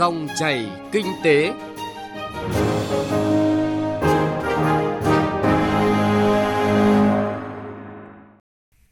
Dòng 0.00 0.28
chảy 0.38 0.70
kinh 0.92 1.06
tế. 1.24 1.52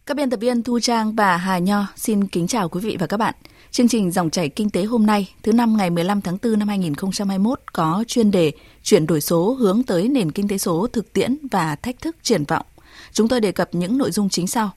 Các 0.07 0.16
biên 0.16 0.30
tập 0.30 0.36
viên 0.41 0.62
Thu 0.62 0.80
Trang 0.80 1.14
và 1.14 1.36
Hà 1.36 1.59
Nho 1.59 1.86
xin 1.96 2.27
kính 2.27 2.46
chào 2.46 2.68
quý 2.68 2.80
vị 2.80 2.96
và 3.00 3.07
các 3.07 3.16
bạn. 3.16 3.34
Chương 3.71 3.89
trình 3.89 4.11
Dòng 4.11 4.30
chảy 4.30 4.48
kinh 4.48 4.71
tế 4.71 4.84
hôm 4.84 5.07
nay, 5.07 5.34
thứ 5.43 5.52
năm 5.52 5.77
ngày 5.77 5.91
15 5.91 6.21
tháng 6.21 6.39
4 6.43 6.59
năm 6.59 6.68
2021 6.68 7.61
có 7.72 8.04
chuyên 8.06 8.30
đề 8.30 8.52
chuyển 8.82 9.06
đổi 9.06 9.20
số 9.20 9.52
hướng 9.52 9.82
tới 9.82 10.09
nền 10.09 10.32
kinh 10.32 10.48
tế 10.48 10.59
số 10.59 10.86
thực 10.93 11.12
tiễn 11.12 11.36
và 11.50 11.77
thách 11.77 12.00
thức 12.00 12.16
triển 12.22 12.45
vọng. 12.45 12.66
Chúng 13.12 13.29
tôi 13.29 13.40
đề 13.40 13.52
cập 13.52 13.68
những 13.72 13.98
nội 13.98 14.11
dung 14.11 14.29
chính 14.29 14.46
sau. 14.46 14.70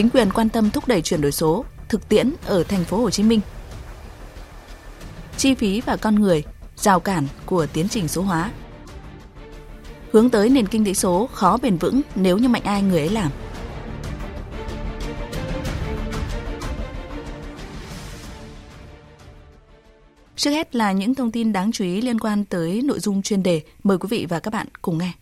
Chính 0.00 0.10
quyền 0.10 0.32
quan 0.32 0.48
tâm 0.48 0.70
thúc 0.70 0.88
đẩy 0.88 1.02
chuyển 1.02 1.20
đổi 1.20 1.32
số, 1.32 1.64
thực 1.88 2.08
tiễn 2.08 2.32
ở 2.46 2.62
thành 2.64 2.84
phố 2.84 2.96
Hồ 2.96 3.10
Chí 3.10 3.22
Minh. 3.22 3.40
Chi 5.36 5.54
phí 5.54 5.80
và 5.80 5.96
con 5.96 6.14
người, 6.14 6.42
rào 6.76 7.00
cản 7.00 7.26
của 7.46 7.66
tiến 7.66 7.88
trình 7.88 8.08
số 8.08 8.22
hóa. 8.22 8.50
Hướng 10.12 10.30
tới 10.30 10.48
nền 10.48 10.66
kinh 10.68 10.84
tế 10.84 10.94
số 10.94 11.28
khó 11.32 11.58
bền 11.62 11.76
vững 11.76 12.00
nếu 12.14 12.38
như 12.38 12.48
mạnh 12.48 12.62
ai 12.64 12.82
người 12.82 12.98
ấy 12.98 13.08
làm. 13.08 13.30
Trước 20.36 20.50
hết 20.50 20.76
là 20.76 20.92
những 20.92 21.14
thông 21.14 21.32
tin 21.32 21.52
đáng 21.52 21.72
chú 21.72 21.84
ý 21.84 22.00
liên 22.00 22.20
quan 22.20 22.44
tới 22.44 22.82
nội 22.82 23.00
dung 23.00 23.22
chuyên 23.22 23.42
đề. 23.42 23.62
Mời 23.82 23.98
quý 23.98 24.06
vị 24.10 24.26
và 24.28 24.40
các 24.40 24.52
bạn 24.52 24.66
cùng 24.82 24.98
nghe. 24.98 25.12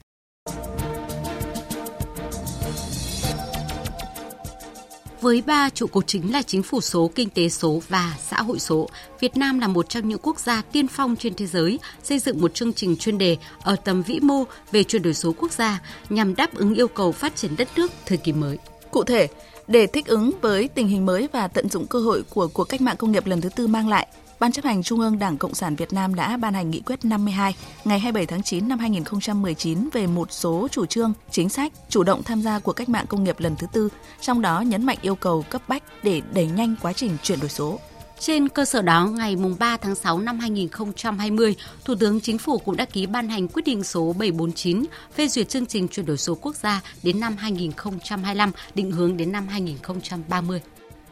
Với 5.28 5.42
ba 5.46 5.70
trụ 5.70 5.86
cột 5.86 6.06
chính 6.06 6.32
là 6.32 6.42
chính 6.42 6.62
phủ 6.62 6.80
số, 6.80 7.10
kinh 7.14 7.30
tế 7.30 7.48
số 7.48 7.82
và 7.88 8.16
xã 8.30 8.42
hội 8.42 8.58
số, 8.58 8.88
Việt 9.20 9.36
Nam 9.36 9.58
là 9.58 9.68
một 9.68 9.88
trong 9.88 10.08
những 10.08 10.18
quốc 10.22 10.40
gia 10.40 10.62
tiên 10.62 10.88
phong 10.88 11.16
trên 11.16 11.34
thế 11.34 11.46
giới 11.46 11.78
xây 12.02 12.18
dựng 12.18 12.40
một 12.40 12.54
chương 12.54 12.72
trình 12.72 12.96
chuyên 12.96 13.18
đề 13.18 13.36
ở 13.62 13.76
tầm 13.76 14.02
vĩ 14.02 14.20
mô 14.20 14.44
về 14.72 14.84
chuyển 14.84 15.02
đổi 15.02 15.14
số 15.14 15.34
quốc 15.38 15.52
gia 15.52 15.80
nhằm 16.08 16.36
đáp 16.36 16.54
ứng 16.54 16.74
yêu 16.74 16.88
cầu 16.88 17.12
phát 17.12 17.36
triển 17.36 17.56
đất 17.56 17.68
nước 17.76 17.92
thời 18.06 18.18
kỳ 18.18 18.32
mới. 18.32 18.58
Cụ 18.90 19.04
thể, 19.04 19.28
để 19.66 19.86
thích 19.86 20.06
ứng 20.06 20.30
với 20.40 20.68
tình 20.68 20.88
hình 20.88 21.06
mới 21.06 21.28
và 21.32 21.48
tận 21.48 21.68
dụng 21.68 21.86
cơ 21.86 21.98
hội 21.98 22.22
của 22.30 22.48
cuộc 22.48 22.64
cách 22.64 22.80
mạng 22.80 22.96
công 22.96 23.12
nghiệp 23.12 23.26
lần 23.26 23.40
thứ 23.40 23.48
tư 23.48 23.66
mang 23.66 23.88
lại, 23.88 24.06
Ban 24.40 24.52
chấp 24.52 24.64
hành 24.64 24.82
Trung 24.82 25.00
ương 25.00 25.18
Đảng 25.18 25.38
Cộng 25.38 25.54
sản 25.54 25.76
Việt 25.76 25.92
Nam 25.92 26.14
đã 26.14 26.36
ban 26.36 26.54
hành 26.54 26.70
nghị 26.70 26.80
quyết 26.80 27.04
52 27.04 27.54
ngày 27.84 27.98
27 27.98 28.26
tháng 28.26 28.42
9 28.42 28.68
năm 28.68 28.78
2019 28.78 29.88
về 29.92 30.06
một 30.06 30.32
số 30.32 30.68
chủ 30.70 30.86
trương, 30.86 31.12
chính 31.30 31.48
sách 31.48 31.72
chủ 31.88 32.02
động 32.02 32.22
tham 32.22 32.42
gia 32.42 32.58
cuộc 32.58 32.72
cách 32.72 32.88
mạng 32.88 33.06
công 33.08 33.24
nghiệp 33.24 33.40
lần 33.40 33.56
thứ 33.56 33.66
tư, 33.72 33.88
trong 34.20 34.42
đó 34.42 34.60
nhấn 34.60 34.86
mạnh 34.86 34.98
yêu 35.02 35.14
cầu 35.14 35.44
cấp 35.50 35.62
bách 35.68 35.82
để 36.02 36.22
đẩy 36.34 36.46
nhanh 36.46 36.74
quá 36.82 36.92
trình 36.92 37.16
chuyển 37.22 37.40
đổi 37.40 37.48
số. 37.48 37.78
Trên 38.18 38.48
cơ 38.48 38.64
sở 38.64 38.82
đó, 38.82 39.06
ngày 39.06 39.36
3 39.58 39.76
tháng 39.76 39.94
6 39.94 40.18
năm 40.18 40.38
2020, 40.38 41.56
Thủ 41.84 41.94
tướng 41.94 42.20
Chính 42.20 42.38
phủ 42.38 42.58
cũng 42.58 42.76
đã 42.76 42.84
ký 42.84 43.06
ban 43.06 43.28
hành 43.28 43.48
quyết 43.48 43.64
định 43.64 43.84
số 43.84 44.14
749 44.18 44.84
phê 45.14 45.28
duyệt 45.28 45.48
chương 45.48 45.66
trình 45.66 45.88
chuyển 45.88 46.06
đổi 46.06 46.16
số 46.16 46.34
quốc 46.34 46.56
gia 46.56 46.80
đến 47.02 47.20
năm 47.20 47.36
2025, 47.36 48.52
định 48.74 48.90
hướng 48.90 49.16
đến 49.16 49.32
năm 49.32 49.48
2030. 49.48 50.60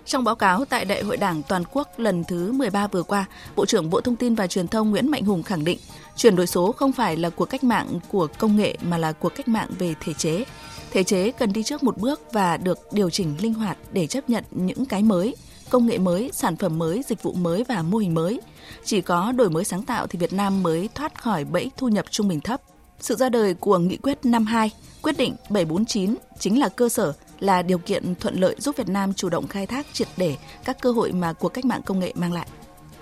Trong 0.06 0.24
báo 0.24 0.34
cáo 0.34 0.64
tại 0.64 0.84
Đại 0.84 1.02
hội 1.02 1.16
Đảng 1.16 1.42
Toàn 1.48 1.62
quốc 1.72 1.98
lần 1.98 2.24
thứ 2.24 2.52
13 2.52 2.86
vừa 2.86 3.02
qua, 3.02 3.24
Bộ 3.56 3.66
trưởng 3.66 3.90
Bộ 3.90 4.00
Thông 4.00 4.16
tin 4.16 4.34
và 4.34 4.46
Truyền 4.46 4.68
thông 4.68 4.90
Nguyễn 4.90 5.10
Mạnh 5.10 5.24
Hùng 5.24 5.42
khẳng 5.42 5.64
định, 5.64 5.78
chuyển 6.16 6.36
đổi 6.36 6.46
số 6.46 6.72
không 6.72 6.92
phải 6.92 7.16
là 7.16 7.30
cuộc 7.30 7.44
cách 7.44 7.64
mạng 7.64 8.00
của 8.08 8.26
công 8.38 8.56
nghệ 8.56 8.76
mà 8.82 8.98
là 8.98 9.12
cuộc 9.12 9.34
cách 9.34 9.48
mạng 9.48 9.68
về 9.78 9.94
thể 10.00 10.12
chế. 10.14 10.44
Thể 10.90 11.04
chế 11.04 11.30
cần 11.30 11.52
đi 11.52 11.62
trước 11.62 11.82
một 11.82 11.98
bước 11.98 12.20
và 12.32 12.56
được 12.56 12.92
điều 12.92 13.10
chỉnh 13.10 13.36
linh 13.40 13.54
hoạt 13.54 13.78
để 13.92 14.06
chấp 14.06 14.30
nhận 14.30 14.44
những 14.50 14.84
cái 14.84 15.02
mới, 15.02 15.36
công 15.70 15.86
nghệ 15.86 15.98
mới, 15.98 16.30
sản 16.32 16.56
phẩm 16.56 16.78
mới, 16.78 17.02
dịch 17.08 17.22
vụ 17.22 17.32
mới 17.32 17.64
và 17.64 17.82
mô 17.82 17.98
hình 17.98 18.14
mới. 18.14 18.41
Chỉ 18.84 19.00
có 19.00 19.32
đổi 19.32 19.50
mới 19.50 19.64
sáng 19.64 19.82
tạo 19.82 20.06
thì 20.06 20.19
Việt 20.19 20.32
Nam 20.32 20.62
mới 20.62 20.88
thoát 20.94 21.22
khỏi 21.22 21.44
bẫy 21.44 21.70
thu 21.76 21.88
nhập 21.88 22.04
trung 22.10 22.28
bình 22.28 22.41
thấp. 22.41 22.60
Sự 23.00 23.14
ra 23.14 23.28
đời 23.28 23.54
của 23.54 23.78
Nghị 23.78 23.97
quyết 23.97 24.19
52, 24.25 24.70
quyết 25.02 25.19
định 25.19 25.36
749 25.50 26.14
chính 26.38 26.60
là 26.60 26.69
cơ 26.69 26.88
sở 26.88 27.12
là 27.41 27.62
điều 27.62 27.78
kiện 27.78 28.14
thuận 28.14 28.41
lợi 28.41 28.54
giúp 28.58 28.76
Việt 28.76 28.88
Nam 28.88 29.14
chủ 29.14 29.28
động 29.28 29.47
khai 29.47 29.66
thác 29.66 29.86
triệt 29.92 30.08
để 30.16 30.36
các 30.64 30.76
cơ 30.82 30.91
hội 30.91 31.12
mà 31.12 31.32
cuộc 31.32 31.48
cách 31.48 31.64
mạng 31.64 31.82
công 31.86 31.98
nghệ 31.98 32.12
mang 32.14 32.32
lại. 32.32 32.47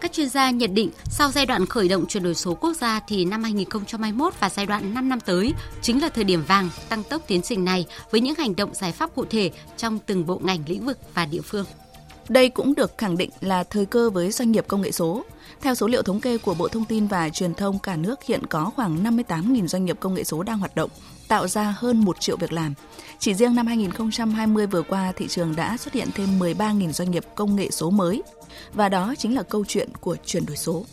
Các 0.01 0.13
chuyên 0.13 0.29
gia 0.29 0.51
nhận 0.51 0.75
định 0.75 0.91
sau 1.05 1.31
giai 1.31 1.47
đoạn 1.47 1.67
khởi 1.67 1.89
động 1.89 2.07
chuyển 2.07 2.23
đổi 2.23 2.35
số 2.35 2.55
quốc 2.55 2.73
gia 2.73 3.01
thì 3.01 3.25
năm 3.25 3.43
2021 3.43 4.35
và 4.41 4.49
giai 4.49 4.67
đoạn 4.67 4.95
5 4.95 5.09
năm 5.09 5.21
tới 5.21 5.53
chính 5.83 6.03
là 6.03 6.09
thời 6.09 6.25
điểm 6.25 6.45
vàng 6.49 6.69
tăng 6.89 7.03
tốc 7.03 7.23
tiến 7.27 7.43
trình 7.43 7.65
này 7.65 7.87
với 8.11 8.21
những 8.21 8.35
hành 8.39 8.57
động 8.57 8.75
giải 8.75 8.93
pháp 8.93 9.15
cụ 9.15 9.25
thể 9.25 9.51
trong 9.77 9.99
từng 10.07 10.27
bộ 10.27 10.41
ngành 10.45 10.65
lĩnh 10.67 10.87
vực 10.87 10.99
và 11.15 11.27
địa 11.27 11.41
phương. 11.41 11.65
Đây 12.29 12.49
cũng 12.49 12.75
được 12.75 12.99
khẳng 12.99 13.17
định 13.17 13.31
là 13.41 13.65
thời 13.65 13.87
cơ 13.87 14.11
với 14.11 14.31
doanh 14.31 14.53
nghiệp 14.53 14.65
công 14.69 14.83
nghệ 14.83 14.93
số. 14.93 15.25
Theo 15.61 15.75
số 15.75 15.87
liệu 15.87 16.03
thống 16.03 16.21
kê 16.21 16.39
của 16.39 16.55
Bộ 16.55 16.69
Thông 16.69 16.85
tin 16.85 17.07
và 17.07 17.29
Truyền 17.29 17.55
thông, 17.55 17.79
cả 17.79 17.97
nước 17.97 18.23
hiện 18.23 18.47
có 18.47 18.71
khoảng 18.77 19.05
58.000 19.05 19.67
doanh 19.67 19.85
nghiệp 19.85 19.97
công 20.01 20.15
nghệ 20.15 20.25
số 20.25 20.43
đang 20.43 20.59
hoạt 20.59 20.75
động, 20.75 20.91
tạo 21.29 21.49
ra 21.49 21.75
hơn 21.79 22.01
1 22.05 22.21
triệu 22.21 22.37
việc 22.37 22.53
làm. 22.53 22.75
Chỉ 23.19 23.35
riêng 23.35 23.55
năm 23.55 23.67
2020 23.67 24.67
vừa 24.67 24.83
qua, 24.83 25.13
thị 25.17 25.29
trường 25.29 25.57
đã 25.57 25.77
xuất 25.77 25.95
hiện 25.95 26.09
thêm 26.15 26.39
13.000 26.39 26.93
doanh 26.93 27.11
nghiệp 27.11 27.25
công 27.35 27.57
nghệ 27.57 27.71
số 27.71 27.91
mới. 27.91 28.23
Và 28.73 28.89
đó 28.89 29.15
chính 29.19 29.35
là 29.35 29.43
câu 29.43 29.65
chuyện 29.69 29.89
của 30.01 30.17
chuyển 30.25 30.47
đổi 30.47 30.57
số. 30.57 30.85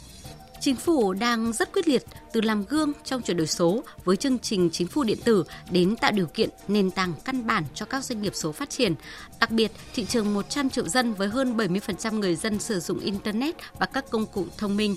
Chính 0.62 0.76
phủ 0.76 1.14
đang 1.14 1.54
rất 1.54 1.74
quyết 1.74 1.88
liệt 1.88 2.04
từ 2.34 2.42
làm 2.42 2.66
gương 2.66 2.94
trong 3.04 3.22
chuyển 3.22 3.38
đổi 3.38 3.48
số 3.48 3.84
với 4.04 4.16
chương 4.16 4.40
trình 4.40 4.70
chính 4.72 4.88
phủ 4.88 5.04
điện 5.04 5.18
tử 5.24 5.44
đến 5.72 5.96
tạo 5.96 6.12
điều 6.12 6.26
kiện 6.26 6.50
nền 6.68 6.92
tảng 6.92 7.14
căn 7.26 7.48
bản 7.48 7.64
cho 7.74 7.86
các 7.86 8.04
doanh 8.04 8.22
nghiệp 8.22 8.36
số 8.36 8.52
phát 8.52 8.70
triển. 8.70 8.96
Đặc 9.40 9.52
biệt, 9.52 9.72
thị 9.94 10.06
trường 10.06 10.34
100 10.34 10.70
triệu 10.70 10.88
dân 10.88 11.14
với 11.14 11.28
hơn 11.28 11.58
70% 11.58 12.20
người 12.20 12.36
dân 12.36 12.60
sử 12.60 12.80
dụng 12.80 13.00
Internet 13.00 13.56
và 13.80 13.86
các 13.86 14.10
công 14.10 14.26
cụ 14.26 14.46
thông 14.58 14.78
minh 14.78 14.96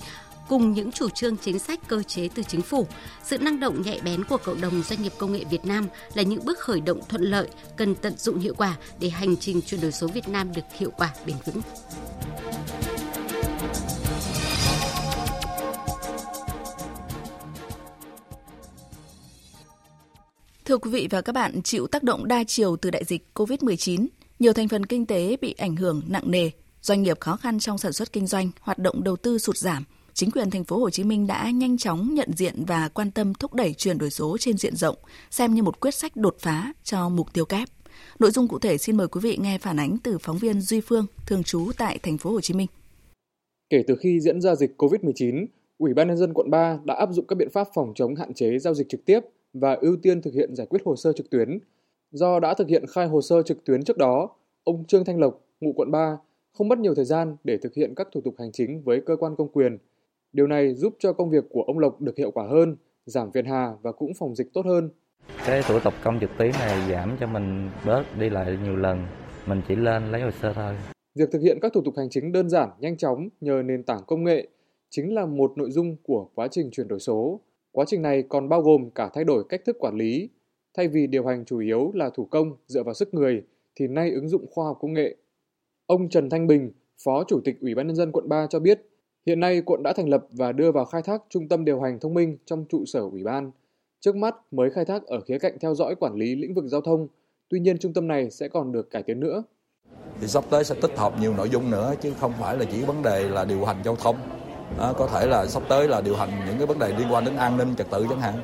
cùng 0.49 0.73
những 0.73 0.93
chủ 0.93 1.09
trương 1.09 1.37
chính 1.37 1.59
sách 1.59 1.81
cơ 1.89 2.03
chế 2.03 2.29
từ 2.35 2.43
chính 2.43 2.63
phủ, 2.63 2.87
sự 3.25 3.39
năng 3.39 3.61
động 3.61 3.83
nhạy 3.83 4.01
bén 4.05 4.25
của 4.25 4.37
cộng 4.37 4.61
đồng 4.61 4.83
doanh 4.83 5.03
nghiệp 5.03 5.13
công 5.19 5.33
nghệ 5.33 5.45
Việt 5.51 5.65
Nam 5.65 5.89
là 6.15 6.23
những 6.23 6.45
bước 6.45 6.59
khởi 6.59 6.81
động 6.81 7.01
thuận 7.09 7.23
lợi 7.23 7.49
cần 7.77 7.95
tận 7.95 8.17
dụng 8.19 8.39
hiệu 8.39 8.55
quả 8.55 8.77
để 9.01 9.09
hành 9.09 9.37
trình 9.37 9.63
chuyển 9.63 9.81
đổi 9.81 9.93
số 9.93 10.07
Việt 10.09 10.29
Nam 10.29 10.53
được 10.55 10.63
hiệu 10.79 10.91
quả 10.97 11.15
bền 11.27 11.37
vững. 11.45 11.61
Thưa 20.65 20.79
quý 20.79 20.91
vị 20.91 21.09
và 21.11 21.21
các 21.23 21.33
bạn, 21.33 21.63
chịu 21.63 21.87
tác 21.87 22.03
động 22.03 22.29
đa 22.29 22.45
chiều 22.47 22.77
từ 22.77 22.91
đại 22.91 23.05
dịch 23.05 23.27
COVID-19, 23.35 24.07
nhiều 24.39 24.53
thành 24.53 24.69
phần 24.69 24.87
kinh 24.87 25.07
tế 25.07 25.37
bị 25.41 25.53
ảnh 25.53 25.77
hưởng 25.77 26.03
nặng 26.09 26.31
nề, 26.31 26.51
doanh 26.83 27.03
nghiệp 27.03 27.21
khó 27.21 27.37
khăn 27.37 27.59
trong 27.59 27.79
sản 27.79 27.93
xuất 27.93 28.13
kinh 28.13 28.27
doanh, 28.27 28.51
hoạt 28.61 28.79
động 28.79 29.05
đầu 29.05 29.17
tư 29.17 29.39
sụt 29.39 29.57
giảm. 29.57 29.85
Chính 30.15 30.31
quyền 30.31 30.51
thành 30.51 30.65
phố 30.65 30.79
Hồ 30.79 30.91
Chí 30.91 31.05
Minh 31.05 31.27
đã 31.27 31.51
nhanh 31.51 31.79
chóng 31.79 32.15
nhận 32.15 32.29
diện 32.37 32.55
và 32.67 32.89
quan 32.89 33.11
tâm 33.11 33.35
thúc 33.35 33.55
đẩy 33.55 33.75
chuyển 33.75 33.99
đổi 33.99 34.11
số 34.11 34.37
trên 34.39 34.57
diện 34.57 34.77
rộng, 34.77 34.97
xem 35.31 35.55
như 35.55 35.63
một 35.63 35.81
quyết 35.81 35.95
sách 35.95 36.17
đột 36.17 36.37
phá 36.39 36.73
cho 36.83 37.09
mục 37.09 37.33
tiêu 37.33 37.45
kép. 37.45 37.69
Nội 38.19 38.31
dung 38.31 38.49
cụ 38.49 38.59
thể 38.59 38.79
xin 38.79 38.97
mời 38.97 39.09
quý 39.09 39.21
vị 39.23 39.39
nghe 39.41 39.59
phản 39.59 39.77
ánh 39.77 39.97
từ 40.03 40.19
phóng 40.19 40.39
viên 40.39 40.61
Duy 40.61 40.81
Phương, 40.81 41.07
thường 41.27 41.43
trú 41.43 41.71
tại 41.79 41.99
thành 42.03 42.19
phố 42.19 42.31
Hồ 42.31 42.41
Chí 42.41 42.55
Minh. 42.55 42.67
Kể 43.71 43.85
từ 43.87 43.97
khi 43.97 44.21
diễn 44.21 44.41
ra 44.41 44.55
dịch 44.55 44.75
COVID-19, 44.79 45.47
Ủy 45.79 45.95
ban 45.95 46.09
nhân 46.09 46.17
dân 46.17 46.33
quận 46.35 46.51
3 46.51 46.79
đã 46.85 46.95
áp 46.95 47.09
dụng 47.13 47.27
các 47.27 47.37
biện 47.37 47.51
pháp 47.53 47.69
phòng 47.75 47.93
chống 47.95 48.15
hạn 48.15 48.35
chế 48.35 48.59
giao 48.59 48.75
dịch 48.75 48.89
trực 48.89 49.05
tiếp 49.05 49.21
và 49.53 49.75
ưu 49.75 49.97
tiên 50.03 50.23
thực 50.23 50.35
hiện 50.35 50.55
giải 50.55 50.67
quyết 50.67 50.83
hồ 50.85 50.97
sơ 50.97 51.13
trực 51.13 51.31
tuyến. 51.31 51.59
Do 52.11 52.41
đã 52.41 52.55
thực 52.55 52.69
hiện 52.69 52.85
khai 52.95 53.07
hồ 53.07 53.23
sơ 53.23 53.43
trực 53.43 53.65
tuyến 53.65 53.85
trước 53.85 53.99
đó, 53.99 54.31
ông 54.65 54.85
Trương 54.85 55.05
Thanh 55.05 55.19
Lộc, 55.19 55.41
ngụ 55.61 55.73
quận 55.73 55.91
3, 55.91 56.17
không 56.53 56.69
mất 56.69 56.79
nhiều 56.79 56.95
thời 56.95 57.05
gian 57.05 57.37
để 57.45 57.59
thực 57.63 57.75
hiện 57.75 57.95
các 57.95 58.09
thủ 58.13 58.21
tục 58.21 58.35
hành 58.39 58.53
chính 58.53 58.83
với 58.83 59.01
cơ 59.07 59.17
quan 59.17 59.37
công 59.37 59.49
quyền. 59.49 59.79
Điều 60.35 60.47
này 60.47 60.75
giúp 60.75 60.97
cho 60.99 61.13
công 61.13 61.31
việc 61.31 61.45
của 61.51 61.63
ông 61.63 61.79
Lộc 61.79 62.01
được 62.01 62.17
hiệu 62.17 62.31
quả 62.31 62.47
hơn, 62.47 62.77
giảm 63.07 63.33
phiền 63.33 63.45
hà 63.45 63.73
và 63.83 63.93
cũng 63.93 64.13
phòng 64.19 64.35
dịch 64.35 64.53
tốt 64.53 64.67
hơn. 64.67 64.91
Cái 65.47 65.63
thủ 65.69 65.79
tục 65.85 65.95
công 66.05 66.21
trực 66.21 66.31
tuyến 66.39 66.51
này 66.51 66.91
giảm 66.91 67.17
cho 67.21 67.27
mình 67.27 67.71
bớt 67.87 68.05
đi 68.19 68.31
lại 68.31 68.59
nhiều 68.65 68.77
lần, 68.77 69.07
mình 69.47 69.61
chỉ 69.69 69.77
lên 69.77 70.11
lấy 70.13 70.21
hồ 70.21 70.31
sơ 70.43 70.53
thôi. 70.53 70.75
Việc 71.15 71.29
thực 71.33 71.39
hiện 71.43 71.59
các 71.63 71.73
thủ 71.73 71.83
tục 71.85 71.95
hành 71.97 72.11
chính 72.11 72.33
đơn 72.33 72.49
giản, 72.49 72.71
nhanh 72.79 72.97
chóng 72.97 73.29
nhờ 73.41 73.63
nền 73.65 73.83
tảng 73.83 74.01
công 74.07 74.25
nghệ 74.25 74.49
chính 74.91 75.15
là 75.15 75.27
một 75.27 75.53
nội 75.57 75.71
dung 75.71 75.97
của 76.03 76.29
quá 76.35 76.49
trình 76.51 76.71
chuyển 76.71 76.89
đổi 76.89 77.01
số. 77.01 77.41
Quá 77.73 77.85
trình 77.89 78.03
này 78.03 78.23
còn 78.29 78.49
bao 78.49 78.63
gồm 78.63 78.91
cả 78.91 79.11
thay 79.15 79.25
đổi 79.25 79.45
cách 79.49 79.63
thức 79.67 79.77
quản 79.79 79.97
lý. 79.97 80.29
Thay 80.77 80.89
vì 80.89 81.07
điều 81.07 81.27
hành 81.27 81.45
chủ 81.45 81.59
yếu 81.59 81.91
là 81.95 82.11
thủ 82.11 82.25
công 82.25 82.57
dựa 82.67 82.83
vào 82.83 82.95
sức 82.95 83.15
người, 83.15 83.43
thì 83.75 83.87
nay 83.87 84.11
ứng 84.11 84.29
dụng 84.29 84.47
khoa 84.51 84.67
học 84.67 84.79
công 84.81 84.93
nghệ. 84.93 85.17
Ông 85.87 86.09
Trần 86.09 86.31
Thanh 86.31 86.47
Bình, 86.47 86.73
Phó 87.05 87.25
Chủ 87.29 87.41
tịch 87.45 87.61
Ủy 87.61 87.75
ban 87.75 87.87
nhân 87.87 87.97
dân 87.97 88.13
quận 88.13 88.29
3 88.29 88.47
cho 88.51 88.61
biết, 88.61 88.81
hiện 89.27 89.41
nay 89.41 89.63
quận 89.67 89.83
đã 89.83 89.93
thành 89.93 90.09
lập 90.09 90.27
và 90.31 90.53
đưa 90.53 90.73
vào 90.73 90.85
khai 90.85 91.03
thác 91.03 91.23
trung 91.31 91.49
tâm 91.49 91.65
điều 91.65 91.81
hành 91.81 91.99
thông 92.01 92.15
minh 92.15 92.37
trong 92.45 92.65
trụ 92.69 92.85
sở 92.87 93.01
ủy 93.01 93.25
ban. 93.25 93.51
Trước 94.01 94.17
mắt 94.17 94.35
mới 94.51 94.71
khai 94.71 94.85
thác 94.85 95.07
ở 95.07 95.21
khía 95.21 95.39
cạnh 95.39 95.59
theo 95.61 95.75
dõi 95.75 95.95
quản 96.01 96.15
lý 96.15 96.35
lĩnh 96.35 96.55
vực 96.55 96.65
giao 96.67 96.81
thông, 96.81 97.07
tuy 97.49 97.61
nhiên 97.61 97.79
trung 97.79 97.93
tâm 97.93 98.09
này 98.09 98.31
sẽ 98.31 98.49
còn 98.49 98.73
được 98.73 98.91
cải 98.91 99.03
tiến 99.03 99.21
nữa. 99.21 99.43
Thì 100.21 100.27
sắp 100.27 100.45
tới 100.51 100.65
sẽ 100.65 100.75
tích 100.83 100.97
hợp 100.97 101.21
nhiều 101.21 101.35
nội 101.35 101.49
dung 101.49 101.71
nữa 101.71 101.95
chứ 102.01 102.13
không 102.21 102.33
phải 102.41 102.59
là 102.59 102.65
chỉ 102.73 102.83
vấn 102.83 103.03
đề 103.03 103.29
là 103.29 103.45
điều 103.45 103.65
hành 103.65 103.77
giao 103.85 103.97
thông 103.97 104.17
à, 104.79 104.93
có 104.99 105.07
thể 105.07 105.27
là 105.27 105.47
sắp 105.47 105.63
tới 105.69 105.89
là 105.89 106.01
điều 106.01 106.17
hành 106.17 106.31
những 106.47 106.59
cái 106.59 106.67
vấn 106.67 106.79
đề 106.79 106.89
liên 106.99 107.09
quan 107.11 107.25
đến 107.25 107.37
an 107.37 107.57
ninh 107.57 107.75
trật 107.79 107.91
tự 107.91 108.07
chẳng 108.11 108.21
hạn 108.21 108.35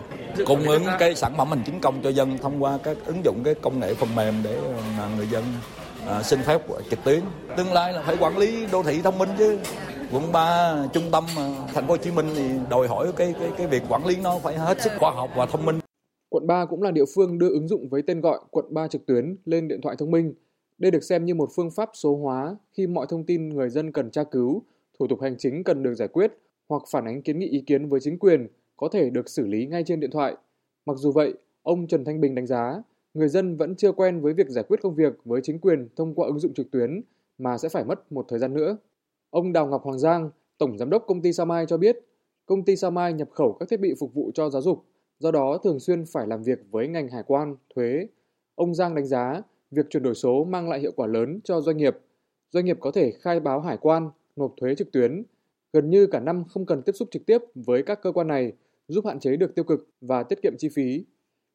cung 0.47 0.63
ứng 0.63 0.83
cái 0.99 1.15
sản 1.15 1.35
phẩm 1.37 1.49
hành 1.49 1.63
chính 1.67 1.81
công 1.81 2.03
cho 2.03 2.11
dân 2.11 2.39
thông 2.39 2.63
qua 2.63 2.79
các 2.83 2.97
ứng 3.07 3.25
dụng 3.25 3.43
cái 3.45 3.55
công 3.55 3.81
nghệ 3.81 3.95
phần 3.95 4.15
mềm 4.15 4.35
để 4.45 4.57
ờ, 4.57 4.73
mà 4.99 5.09
người 5.17 5.27
dân 5.27 5.45
à, 6.07 6.23
xin 6.23 6.43
phép 6.43 6.61
trực 6.91 7.05
tuyến. 7.05 7.21
Tương 7.57 7.73
lai 7.73 7.93
là 7.93 8.03
phải 8.03 8.17
quản 8.21 8.39
lý 8.39 8.67
đô 8.73 8.83
thị 8.83 9.03
thông 9.03 9.19
minh 9.19 9.29
chứ. 9.39 9.59
Quận 10.13 10.33
3 10.33 10.89
trung 10.93 11.05
tâm 11.13 11.25
ờ, 11.37 11.53
thành 11.75 11.87
phố 11.87 11.93
Hồ 11.93 11.97
Chí 11.97 12.11
Minh 12.11 12.27
thì 12.35 12.43
đòi 12.71 12.89
hỏi 12.89 13.13
cái 13.17 13.35
cái 13.41 13.53
cái 13.59 13.67
việc 13.67 13.83
quản 13.89 14.07
lý 14.07 14.17
nó 14.23 14.39
phải 14.39 14.59
hết 14.59 14.81
sức 14.83 14.93
khoa 14.99 15.11
học 15.11 15.31
và 15.37 15.47
thông 15.47 15.67
minh. 15.67 15.79
Quận 16.29 16.47
3 16.47 16.65
cũng 16.65 16.83
là 16.83 16.91
địa 16.91 17.05
phương 17.15 17.39
đưa 17.39 17.49
ứng 17.49 17.69
dụng 17.69 17.89
với 17.89 18.03
tên 18.03 18.21
gọi 18.21 18.41
Quận 18.51 18.65
3 18.71 18.89
trực 18.89 19.07
tuyến 19.07 19.37
lên 19.45 19.69
điện 19.69 19.81
thoại 19.81 19.97
thông 19.99 20.11
minh. 20.11 20.35
Đây 20.79 20.91
được 20.91 21.05
xem 21.05 21.25
như 21.25 21.35
một 21.35 21.49
phương 21.57 21.71
pháp 21.71 21.91
số 21.95 22.17
hóa 22.17 22.57
khi 22.73 22.87
mọi 22.87 23.07
thông 23.09 23.25
tin 23.25 23.49
người 23.49 23.71
dân 23.71 23.93
cần 23.93 24.11
tra 24.11 24.25
cứu, 24.25 24.63
thủ 24.99 25.07
tục 25.07 25.21
hành 25.21 25.37
chính 25.39 25.65
cần 25.65 25.83
được 25.83 25.95
giải 25.95 26.09
quyết 26.09 26.33
hoặc 26.69 26.83
phản 26.91 27.05
ánh 27.05 27.23
kiến 27.23 27.39
nghị 27.39 27.47
ý 27.47 27.61
kiến 27.61 27.89
với 27.89 28.01
chính 28.01 28.19
quyền 28.19 28.47
có 28.77 28.89
thể 28.93 29.11
được 29.11 29.29
xử 29.29 29.47
lý 29.47 29.67
ngay 29.67 29.83
trên 29.87 30.01
điện 30.01 30.11
thoại. 30.11 30.37
Mặc 30.87 30.97
dù 30.97 31.13
vậy, 31.13 31.35
ông 31.63 31.87
Trần 31.87 32.05
Thanh 32.05 32.21
Bình 32.21 32.35
đánh 32.35 32.47
giá 32.47 32.83
người 33.15 33.29
dân 33.29 33.57
vẫn 33.57 33.77
chưa 33.77 33.93
quen 33.93 34.21
với 34.21 34.33
việc 34.33 34.49
giải 34.49 34.65
quyết 34.69 34.83
công 34.83 34.95
việc 34.95 35.13
với 35.25 35.41
chính 35.45 35.59
quyền 35.59 35.89
thông 35.97 36.15
qua 36.15 36.27
ứng 36.27 36.39
dụng 36.39 36.55
trực 36.55 36.71
tuyến 36.71 37.03
mà 37.39 37.59
sẽ 37.59 37.69
phải 37.69 37.85
mất 37.85 38.13
một 38.13 38.27
thời 38.29 38.39
gian 38.39 38.55
nữa. 38.55 38.77
Ông 39.31 39.53
Đào 39.53 39.67
Ngọc 39.67 39.83
Hoàng 39.85 39.99
Giang, 39.99 40.31
Tổng 40.59 40.79
Giám 40.79 40.91
đốc 40.91 41.05
công 41.07 41.23
ty 41.23 41.33
Sao 41.33 41.47
Mai 41.47 41.67
cho 41.67 41.77
biết, 41.77 41.99
công 42.47 42.65
ty 42.65 42.77
Sao 42.77 42.91
Mai 42.91 43.13
nhập 43.13 43.29
khẩu 43.31 43.53
các 43.53 43.69
thiết 43.69 43.81
bị 43.81 43.95
phục 44.01 44.15
vụ 44.15 44.31
cho 44.35 44.51
giáo 44.51 44.63
dục, 44.63 44.85
do 45.19 45.31
đó 45.31 45.59
thường 45.65 45.81
xuyên 45.81 46.05
phải 46.13 46.27
làm 46.27 46.43
việc 46.43 46.59
với 46.71 46.89
ngành 46.89 47.09
hải 47.09 47.23
quan, 47.27 47.57
thuế. 47.75 48.07
Ông 48.55 48.75
Giang 48.75 48.95
đánh 48.95 49.07
giá 49.07 49.43
việc 49.71 49.87
chuyển 49.91 50.03
đổi 50.03 50.15
số 50.15 50.45
mang 50.45 50.69
lại 50.69 50.81
hiệu 50.81 50.93
quả 50.97 51.07
lớn 51.07 51.41
cho 51.45 51.61
doanh 51.61 51.77
nghiệp. 51.77 51.97
Doanh 52.51 52.65
nghiệp 52.65 52.77
có 52.81 52.91
thể 52.91 53.11
khai 53.21 53.41
báo 53.41 53.61
hải 53.61 53.77
quan, 53.77 54.11
nộp 54.37 54.55
thuế 54.57 54.75
trực 54.75 54.93
tuyến, 54.93 55.23
gần 55.73 55.91
như 55.91 56.07
cả 56.07 56.21
năm 56.21 56.45
không 56.45 56.67
cần 56.67 56.83
tiếp 56.83 56.93
xúc 56.93 57.09
trực 57.11 57.27
tiếp 57.27 57.39
với 57.55 57.83
các 57.83 58.03
cơ 58.03 58.13
quan 58.13 58.29
này, 58.29 58.53
giúp 58.89 59.07
hạn 59.07 59.21
chế 59.21 59.37
được 59.37 59.55
tiêu 59.55 59.65
cực 59.65 59.89
và 60.01 60.23
tiết 60.23 60.43
kiệm 60.43 60.57
chi 60.59 60.69
phí. 60.69 61.05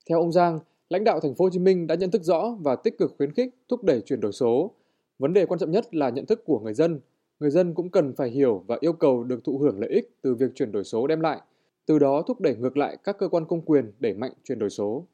Theo 0.10 0.20
ông 0.20 0.32
Giang, 0.32 0.60
lãnh 0.90 1.04
đạo 1.04 1.20
thành 1.20 1.36
phố 1.36 1.46
Hồ 1.46 1.50
Chí 1.50 1.60
Minh 1.60 1.88
đã 1.88 1.96
nhận 1.96 2.12
thức 2.12 2.24
rõ 2.24 2.58
và 2.60 2.76
tích 2.76 2.98
cực 2.98 3.14
khuyến 3.18 3.34
khích 3.34 3.56
thúc 3.68 3.84
đẩy 3.84 4.02
chuyển 4.02 4.22
đổi 4.22 4.32
số. 4.32 4.72
Vấn 5.20 5.34
đề 5.34 5.46
quan 5.46 5.60
trọng 5.60 5.72
nhất 5.72 5.96
là 5.96 6.10
nhận 6.10 6.26
thức 6.26 6.46
của 6.46 6.60
người 6.60 6.74
dân. 6.74 7.00
Người 7.40 7.50
dân 7.50 7.74
cũng 7.74 7.92
cần 7.92 8.14
phải 8.18 8.30
hiểu 8.30 8.64
và 8.68 8.78
yêu 8.80 8.94
cầu 8.94 9.24
được 9.24 9.44
thụ 9.44 9.58
hưởng 9.58 9.80
lợi 9.80 9.90
ích 9.90 10.18
từ 10.22 10.36
việc 10.36 10.52
chuyển 10.56 10.72
đổi 10.72 10.84
số 10.84 11.08
đem 11.08 11.20
lại, 11.20 11.42
từ 11.86 12.00
đó 12.00 12.24
thúc 12.28 12.42
đẩy 12.42 12.56
ngược 12.56 12.78
lại 12.78 12.98
các 13.04 13.18
cơ 13.18 13.28
quan 13.28 13.46
công 13.46 13.62
quyền 13.62 13.92
đẩy 14.00 14.14
mạnh 14.14 14.32
chuyển 14.44 14.60
đổi 14.60 14.70
số. 14.70 15.06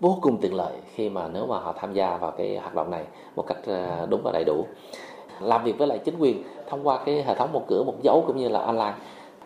Vô 0.00 0.18
cùng 0.22 0.38
tiện 0.40 0.54
lợi 0.54 0.72
khi 0.94 1.08
mà 1.08 1.28
nếu 1.28 1.46
mà 1.46 1.60
họ 1.60 1.74
tham 1.78 1.92
gia 1.92 2.16
vào 2.16 2.34
cái 2.38 2.56
hoạt 2.56 2.74
động 2.74 2.90
này 2.90 3.06
một 3.36 3.44
cách 3.46 3.58
ờ, 3.66 4.06
đúng 4.10 4.20
và 4.24 4.30
đầy 4.32 4.44
đủ. 4.44 4.64
Làm 5.40 5.64
việc 5.64 5.78
với 5.78 5.86
lại 5.86 5.98
chính 6.04 6.14
quyền 6.18 6.42
thông 6.68 6.86
qua 6.86 7.02
cái 7.06 7.22
hệ 7.22 7.34
thống 7.34 7.52
một 7.52 7.64
cửa 7.68 7.82
một 7.86 8.02
dấu 8.02 8.24
cũng 8.26 8.36
như 8.36 8.48
là 8.48 8.60
online. 8.60 8.94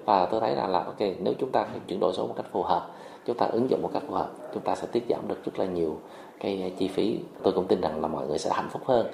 Và 0.04 0.26
tôi 0.26 0.40
thấy 0.40 0.54
rằng 0.54 0.70
là 0.70 0.84
ok 0.84 1.00
nếu 1.00 1.34
chúng 1.38 1.52
ta 1.52 1.68
chuyển 1.88 2.00
đổi 2.00 2.12
số 2.12 2.26
một 2.26 2.34
cách 2.36 2.46
phù 2.52 2.62
hợp 2.62 2.90
chúng 3.26 3.36
ta 3.36 3.46
ứng 3.46 3.70
dụng 3.70 3.82
một 3.82 3.90
cách 3.92 4.02
phù 4.06 4.14
hợp 4.14 4.32
chúng 4.54 4.62
ta 4.62 4.74
sẽ 4.74 4.86
tiết 4.92 5.02
giảm 5.08 5.28
được 5.28 5.44
rất 5.44 5.58
là 5.58 5.66
nhiều 5.66 5.96
cái 6.40 6.72
chi 6.78 6.88
phí. 6.88 7.18
Tôi 7.42 7.52
cũng 7.52 7.66
tin 7.68 7.80
rằng 7.80 8.00
là 8.00 8.08
mọi 8.08 8.26
người 8.26 8.38
sẽ 8.38 8.50
hạnh 8.52 8.68
phúc 8.72 8.82
hơn. 8.84 9.06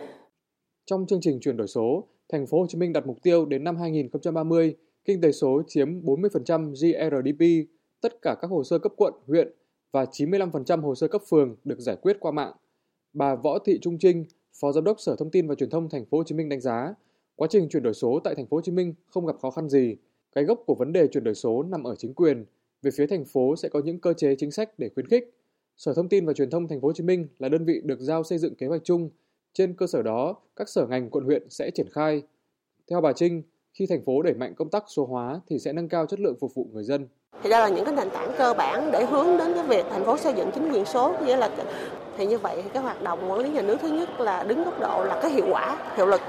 Trong 0.87 1.07
chương 1.07 1.21
trình 1.23 1.39
chuyển 1.41 1.57
đổi 1.57 1.67
số 1.67 2.05
thành 2.33 2.47
phố 2.47 2.61
Hồ 2.61 2.67
Chí 2.69 2.79
Minh 2.79 2.93
đặt 2.93 3.07
mục 3.07 3.23
tiêu 3.23 3.47
đến 3.47 3.65
năm 3.65 3.77
2030 3.77 4.77
kinh 5.05 5.21
tế 5.21 5.33
số 5.33 5.63
chiếm 5.67 6.01
40% 6.01 6.71
GRDP 6.71 7.71
tất 8.01 8.23
cả 8.23 8.37
các 8.41 8.51
hồ 8.51 8.65
sơ 8.65 8.79
cấp 8.79 8.93
quận 8.97 9.15
huyện 9.27 9.53
và 9.93 10.05
95% 10.05 10.81
hồ 10.81 10.95
sơ 10.95 11.09
cấp 11.09 11.23
phường 11.29 11.57
được 11.65 11.81
giải 11.81 11.97
quyết 11.97 12.17
qua 12.21 12.33
mạng. 12.33 12.53
Bà 13.13 13.35
Võ 13.35 13.59
Thị 13.59 13.79
Trung 13.83 13.99
Trinh, 13.99 14.25
Phó 14.61 14.73
Giám 14.73 14.85
đốc 14.85 15.01
Sở 15.01 15.17
Thông 15.17 15.31
tin 15.31 15.49
và 15.49 15.55
Truyền 15.55 15.71
thông 15.71 15.89
Thành 15.89 16.05
phố 16.05 16.19
Hồ 16.19 16.25
Chí 16.25 16.35
Minh 16.35 16.49
đánh 16.49 16.61
giá, 16.61 16.95
quá 17.37 17.49
trình 17.51 17.69
chuyển 17.69 17.83
đổi 17.83 17.95
số 17.95 18.21
tại 18.25 18.35
Thành 18.35 18.47
phố 18.47 18.57
Hồ 18.57 18.61
Chí 18.61 18.73
Minh 18.73 18.95
không 19.07 19.27
gặp 19.27 19.37
khó 19.43 19.51
khăn 19.51 19.69
gì. 19.69 19.97
Cái 20.35 20.45
gốc 20.45 20.63
của 20.67 20.75
vấn 20.75 20.93
đề 20.93 21.07
chuyển 21.07 21.25
đổi 21.25 21.35
số 21.35 21.63
nằm 21.63 21.85
ở 21.85 21.95
chính 21.95 22.15
quyền. 22.15 22.45
Về 22.83 22.91
phía 22.97 23.07
thành 23.07 23.25
phố 23.25 23.57
sẽ 23.57 23.69
có 23.69 23.81
những 23.85 24.01
cơ 24.01 24.13
chế 24.13 24.35
chính 24.39 24.51
sách 24.51 24.79
để 24.79 24.91
khuyến 24.95 25.09
khích. 25.09 25.35
Sở 25.77 25.95
Thông 25.95 26.09
tin 26.09 26.27
và 26.27 26.33
Truyền 26.33 26.51
thông 26.51 26.69
Thành 26.69 26.81
phố 26.81 26.89
Hồ 26.89 26.93
Chí 26.93 27.05
Minh 27.05 27.29
là 27.39 27.49
đơn 27.49 27.65
vị 27.65 27.81
được 27.85 28.01
giao 28.01 28.25
xây 28.25 28.39
dựng 28.39 28.55
kế 28.55 28.67
hoạch 28.67 28.85
chung. 28.85 29.11
Trên 29.55 29.75
cơ 29.75 29.87
sở 29.87 30.03
đó, 30.03 30.35
các 30.57 30.69
sở 30.69 30.87
ngành 30.87 31.11
quận 31.11 31.25
huyện 31.25 31.51
sẽ 31.51 31.71
triển 31.71 31.87
khai. 31.93 32.23
Theo 32.91 33.01
bà 33.01 33.13
Trinh, 33.13 33.43
khi 33.73 33.87
thành 33.87 34.05
phố 34.05 34.23
đẩy 34.23 34.35
mạnh 34.35 34.55
công 34.55 34.71
tác 34.71 34.85
số 34.87 35.07
hóa 35.07 35.41
thì 35.49 35.59
sẽ 35.59 35.73
nâng 35.73 35.89
cao 35.89 36.07
chất 36.07 36.21
lượng 36.21 36.37
phục 36.41 36.55
vụ 36.55 36.67
người 36.73 36.85
dân. 36.85 37.09
Thì 37.43 37.51
đó 37.51 37.61
là 37.61 37.69
những 37.69 37.85
cái 37.85 37.95
nền 37.95 38.11
tảng 38.11 38.33
cơ 38.39 38.55
bản 38.55 38.91
để 38.93 39.05
hướng 39.05 39.39
đến 39.39 39.55
cái 39.55 39.65
việc 39.67 39.87
thành 39.91 40.05
phố 40.05 40.17
xây 40.17 40.33
dựng 40.33 40.51
chính 40.55 40.73
quyền 40.73 40.85
số 40.85 41.15
nghĩa 41.25 41.37
là 41.37 41.51
thì 42.17 42.27
như 42.27 42.39
vậy 42.39 42.63
cái 42.73 42.83
hoạt 42.83 43.03
động 43.03 43.31
quản 43.31 43.39
lý 43.39 43.49
nhà 43.49 43.63
nước 43.63 43.77
thứ 43.81 43.89
nhất 43.89 44.21
là 44.21 44.45
đứng 44.45 44.65
góc 44.65 44.81
độ 44.81 45.05
là 45.05 45.21
cái 45.23 45.31
hiệu 45.31 45.47
quả 45.51 45.93
hiệu 45.97 46.07
lực 46.07 46.21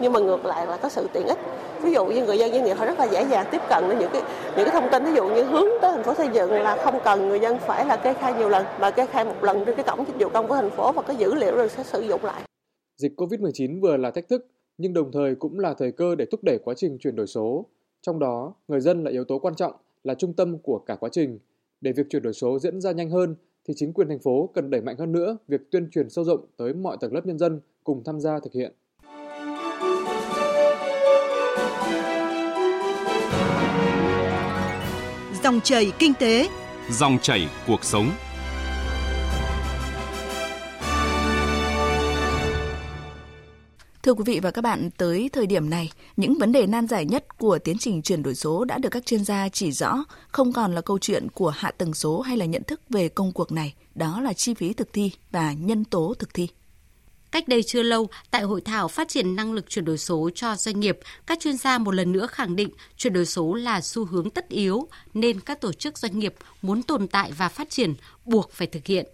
nhưng 0.00 0.12
mà 0.12 0.20
ngược 0.20 0.44
lại 0.44 0.66
là 0.66 0.76
có 0.76 0.88
sự 0.88 1.08
tiện 1.12 1.26
ích. 1.26 1.38
Ví 1.82 1.92
dụ 1.92 2.06
như 2.06 2.24
người 2.24 2.38
dân 2.38 2.52
doanh 2.52 2.64
nghiệp 2.64 2.74
họ 2.74 2.86
rất 2.86 2.98
là 2.98 3.04
dễ 3.04 3.24
dàng 3.30 3.46
tiếp 3.50 3.60
cận 3.68 3.88
đến 3.88 3.98
những 3.98 4.10
cái 4.12 4.22
những 4.56 4.70
cái 4.70 4.80
thông 4.80 4.90
tin 4.90 5.04
ví 5.04 5.14
dụ 5.14 5.28
như 5.28 5.44
hướng 5.44 5.68
tới 5.82 5.92
thành 5.92 6.04
phố 6.04 6.14
xây 6.14 6.28
dựng 6.32 6.52
là 6.52 6.76
không 6.84 7.00
cần 7.04 7.28
người 7.28 7.40
dân 7.40 7.58
phải 7.58 7.86
là 7.86 7.96
kê 7.96 8.14
khai 8.14 8.34
nhiều 8.34 8.48
lần 8.48 8.66
mà 8.80 8.90
kê 8.90 9.06
khai 9.06 9.24
một 9.24 9.44
lần 9.44 9.64
trên 9.64 9.76
cái 9.76 9.84
cổng 9.84 10.04
dịch 10.06 10.18
vụ 10.18 10.28
công 10.28 10.48
của 10.48 10.54
thành 10.54 10.70
phố 10.70 10.92
và 10.92 11.02
cái 11.02 11.16
dữ 11.16 11.34
liệu 11.34 11.56
rồi 11.56 11.68
sẽ 11.68 11.82
sử 11.82 12.00
dụng 12.00 12.24
lại 12.24 12.42
dịch 13.00 13.12
Covid-19 13.16 13.80
vừa 13.80 13.96
là 13.96 14.10
thách 14.10 14.28
thức 14.28 14.46
nhưng 14.78 14.92
đồng 14.92 15.12
thời 15.12 15.34
cũng 15.34 15.58
là 15.58 15.74
thời 15.74 15.92
cơ 15.92 16.14
để 16.14 16.26
thúc 16.30 16.40
đẩy 16.44 16.58
quá 16.64 16.74
trình 16.76 16.98
chuyển 16.98 17.16
đổi 17.16 17.26
số. 17.26 17.66
Trong 18.02 18.18
đó, 18.18 18.54
người 18.68 18.80
dân 18.80 19.04
là 19.04 19.10
yếu 19.10 19.24
tố 19.24 19.38
quan 19.38 19.54
trọng 19.54 19.72
là 20.04 20.14
trung 20.14 20.32
tâm 20.32 20.58
của 20.58 20.78
cả 20.78 20.96
quá 20.96 21.10
trình. 21.12 21.38
Để 21.80 21.92
việc 21.92 22.06
chuyển 22.10 22.22
đổi 22.22 22.32
số 22.32 22.58
diễn 22.58 22.80
ra 22.80 22.92
nhanh 22.92 23.10
hơn 23.10 23.34
thì 23.68 23.74
chính 23.76 23.92
quyền 23.92 24.08
thành 24.08 24.18
phố 24.18 24.50
cần 24.54 24.70
đẩy 24.70 24.80
mạnh 24.80 24.96
hơn 24.98 25.12
nữa 25.12 25.36
việc 25.48 25.60
tuyên 25.70 25.90
truyền 25.90 26.10
sâu 26.10 26.24
rộng 26.24 26.46
tới 26.56 26.74
mọi 26.74 26.96
tầng 27.00 27.14
lớp 27.14 27.26
nhân 27.26 27.38
dân 27.38 27.60
cùng 27.84 28.04
tham 28.04 28.20
gia 28.20 28.38
thực 28.40 28.52
hiện. 28.52 28.72
Dòng 35.42 35.60
chảy 35.64 35.92
kinh 35.98 36.12
tế, 36.20 36.48
dòng 36.90 37.18
chảy 37.22 37.40
cuộc 37.66 37.84
sống. 37.84 38.10
Thưa 44.10 44.14
quý 44.14 44.24
vị 44.26 44.40
và 44.40 44.50
các 44.50 44.62
bạn, 44.62 44.90
tới 44.96 45.30
thời 45.32 45.46
điểm 45.46 45.70
này, 45.70 45.90
những 46.16 46.38
vấn 46.38 46.52
đề 46.52 46.66
nan 46.66 46.86
giải 46.86 47.04
nhất 47.04 47.38
của 47.38 47.58
tiến 47.58 47.78
trình 47.78 48.02
chuyển 48.02 48.22
đổi 48.22 48.34
số 48.34 48.64
đã 48.64 48.78
được 48.78 48.88
các 48.88 49.06
chuyên 49.06 49.24
gia 49.24 49.48
chỉ 49.48 49.72
rõ, 49.72 50.04
không 50.28 50.52
còn 50.52 50.74
là 50.74 50.80
câu 50.80 50.98
chuyện 50.98 51.28
của 51.34 51.50
hạ 51.50 51.70
tầng 51.70 51.94
số 51.94 52.20
hay 52.20 52.36
là 52.36 52.44
nhận 52.44 52.62
thức 52.62 52.80
về 52.88 53.08
công 53.08 53.32
cuộc 53.32 53.52
này, 53.52 53.74
đó 53.94 54.20
là 54.20 54.32
chi 54.32 54.54
phí 54.54 54.72
thực 54.72 54.92
thi 54.92 55.12
và 55.30 55.52
nhân 55.52 55.84
tố 55.84 56.14
thực 56.18 56.34
thi. 56.34 56.48
Cách 57.30 57.48
đây 57.48 57.62
chưa 57.62 57.82
lâu, 57.82 58.08
tại 58.30 58.42
hội 58.42 58.60
thảo 58.60 58.88
phát 58.88 59.08
triển 59.08 59.36
năng 59.36 59.52
lực 59.52 59.70
chuyển 59.70 59.84
đổi 59.84 59.98
số 59.98 60.30
cho 60.34 60.56
doanh 60.56 60.80
nghiệp, 60.80 60.98
các 61.26 61.40
chuyên 61.40 61.56
gia 61.56 61.78
một 61.78 61.94
lần 61.94 62.12
nữa 62.12 62.26
khẳng 62.30 62.56
định 62.56 62.70
chuyển 62.96 63.12
đổi 63.12 63.26
số 63.26 63.54
là 63.54 63.80
xu 63.80 64.04
hướng 64.04 64.30
tất 64.30 64.48
yếu 64.48 64.88
nên 65.14 65.40
các 65.40 65.60
tổ 65.60 65.72
chức 65.72 65.98
doanh 65.98 66.18
nghiệp 66.18 66.34
muốn 66.62 66.82
tồn 66.82 67.08
tại 67.08 67.32
và 67.32 67.48
phát 67.48 67.70
triển 67.70 67.94
buộc 68.24 68.52
phải 68.52 68.66
thực 68.66 68.86
hiện. 68.86 69.06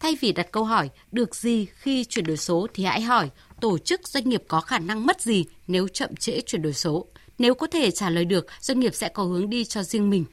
Thay 0.00 0.16
vì 0.20 0.32
đặt 0.32 0.52
câu 0.52 0.64
hỏi 0.64 0.90
được 1.12 1.34
gì 1.34 1.66
khi 1.74 2.04
chuyển 2.04 2.24
đổi 2.24 2.36
số 2.36 2.66
thì 2.74 2.84
hãy 2.84 3.00
hỏi 3.00 3.30
tổ 3.62 3.78
chức 3.78 4.08
doanh 4.08 4.28
nghiệp 4.28 4.44
có 4.48 4.60
khả 4.60 4.78
năng 4.78 5.06
mất 5.06 5.20
gì 5.20 5.44
nếu 5.66 5.88
chậm 5.88 6.16
trễ 6.16 6.40
chuyển 6.40 6.62
đổi 6.62 6.72
số. 6.72 7.06
Nếu 7.38 7.54
có 7.54 7.66
thể 7.66 7.90
trả 7.90 8.10
lời 8.10 8.24
được, 8.24 8.46
doanh 8.60 8.80
nghiệp 8.80 8.94
sẽ 8.94 9.08
có 9.08 9.24
hướng 9.24 9.50
đi 9.50 9.64
cho 9.64 9.82
riêng 9.82 10.10
mình. 10.10 10.24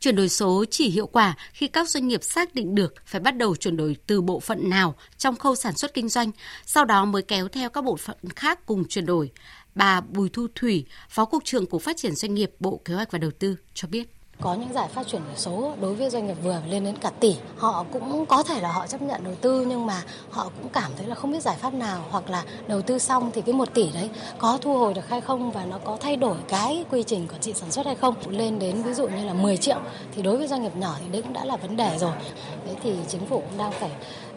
Chuyển 0.00 0.16
đổi 0.16 0.28
số 0.28 0.64
chỉ 0.70 0.90
hiệu 0.90 1.06
quả 1.06 1.36
khi 1.52 1.68
các 1.68 1.88
doanh 1.88 2.08
nghiệp 2.08 2.24
xác 2.24 2.54
định 2.54 2.74
được 2.74 2.94
phải 3.06 3.20
bắt 3.20 3.36
đầu 3.36 3.56
chuyển 3.56 3.76
đổi 3.76 3.96
từ 4.06 4.20
bộ 4.20 4.40
phận 4.40 4.70
nào 4.70 4.94
trong 5.18 5.36
khâu 5.36 5.54
sản 5.54 5.76
xuất 5.76 5.94
kinh 5.94 6.08
doanh, 6.08 6.30
sau 6.66 6.84
đó 6.84 7.04
mới 7.04 7.22
kéo 7.22 7.48
theo 7.48 7.70
các 7.70 7.84
bộ 7.84 7.96
phận 7.96 8.16
khác 8.36 8.66
cùng 8.66 8.88
chuyển 8.88 9.06
đổi. 9.06 9.30
Bà 9.74 10.00
Bùi 10.00 10.28
Thu 10.28 10.46
Thủy, 10.54 10.86
Phó 11.08 11.24
Cục 11.24 11.44
trưởng 11.44 11.66
Cục 11.66 11.82
Phát 11.82 11.96
triển 11.96 12.14
Doanh 12.14 12.34
nghiệp 12.34 12.50
Bộ 12.60 12.80
Kế 12.84 12.94
hoạch 12.94 13.12
và 13.12 13.18
Đầu 13.18 13.30
tư 13.38 13.56
cho 13.74 13.88
biết 13.88 14.13
có 14.40 14.54
những 14.54 14.72
giải 14.72 14.88
pháp 14.88 15.02
chuyển 15.06 15.22
đổi 15.26 15.36
số 15.36 15.72
đối 15.80 15.94
với 15.94 16.10
doanh 16.10 16.26
nghiệp 16.26 16.36
vừa 16.42 16.60
lên 16.68 16.84
đến 16.84 16.96
cả 16.96 17.10
tỷ. 17.20 17.36
Họ 17.56 17.84
cũng 17.92 18.26
có 18.26 18.42
thể 18.42 18.60
là 18.60 18.72
họ 18.72 18.86
chấp 18.86 19.02
nhận 19.02 19.24
đầu 19.24 19.34
tư, 19.34 19.64
nhưng 19.68 19.86
mà 19.86 20.02
họ 20.30 20.44
cũng 20.44 20.68
cảm 20.68 20.92
thấy 20.96 21.06
là 21.06 21.14
không 21.14 21.32
biết 21.32 21.42
giải 21.42 21.56
pháp 21.60 21.74
nào, 21.74 22.04
hoặc 22.10 22.30
là 22.30 22.44
đầu 22.66 22.82
tư 22.82 22.98
xong 22.98 23.30
thì 23.34 23.42
cái 23.42 23.54
một 23.54 23.74
tỷ 23.74 23.90
đấy 23.92 24.10
có 24.38 24.58
thu 24.60 24.78
hồi 24.78 24.94
được 24.94 25.08
hay 25.08 25.20
không 25.20 25.50
và 25.50 25.64
nó 25.64 25.78
có 25.84 25.96
thay 26.00 26.16
đổi 26.16 26.36
cái 26.48 26.84
quy 26.90 27.02
trình 27.02 27.28
quản 27.28 27.40
trị 27.40 27.52
sản 27.54 27.70
xuất 27.70 27.86
hay 27.86 27.94
không. 27.94 28.14
Lên 28.28 28.58
đến 28.58 28.82
ví 28.82 28.94
dụ 28.94 29.08
như 29.08 29.24
là 29.24 29.32
10 29.32 29.56
triệu 29.56 29.78
thì 30.14 30.22
đối 30.22 30.36
với 30.36 30.48
doanh 30.48 30.62
nghiệp 30.62 30.76
nhỏ 30.76 30.94
thì 31.00 31.06
đấy 31.12 31.22
cũng 31.22 31.32
đã 31.32 31.44
là 31.44 31.56
vấn 31.56 31.76
đề 31.76 31.98
rồi. 31.98 32.12
Đấy 32.66 32.76
thì 32.82 32.94
chính 33.08 33.26
phủ 33.26 33.40
cũng 33.40 33.58
đang 33.58 33.72
phải 33.72 33.90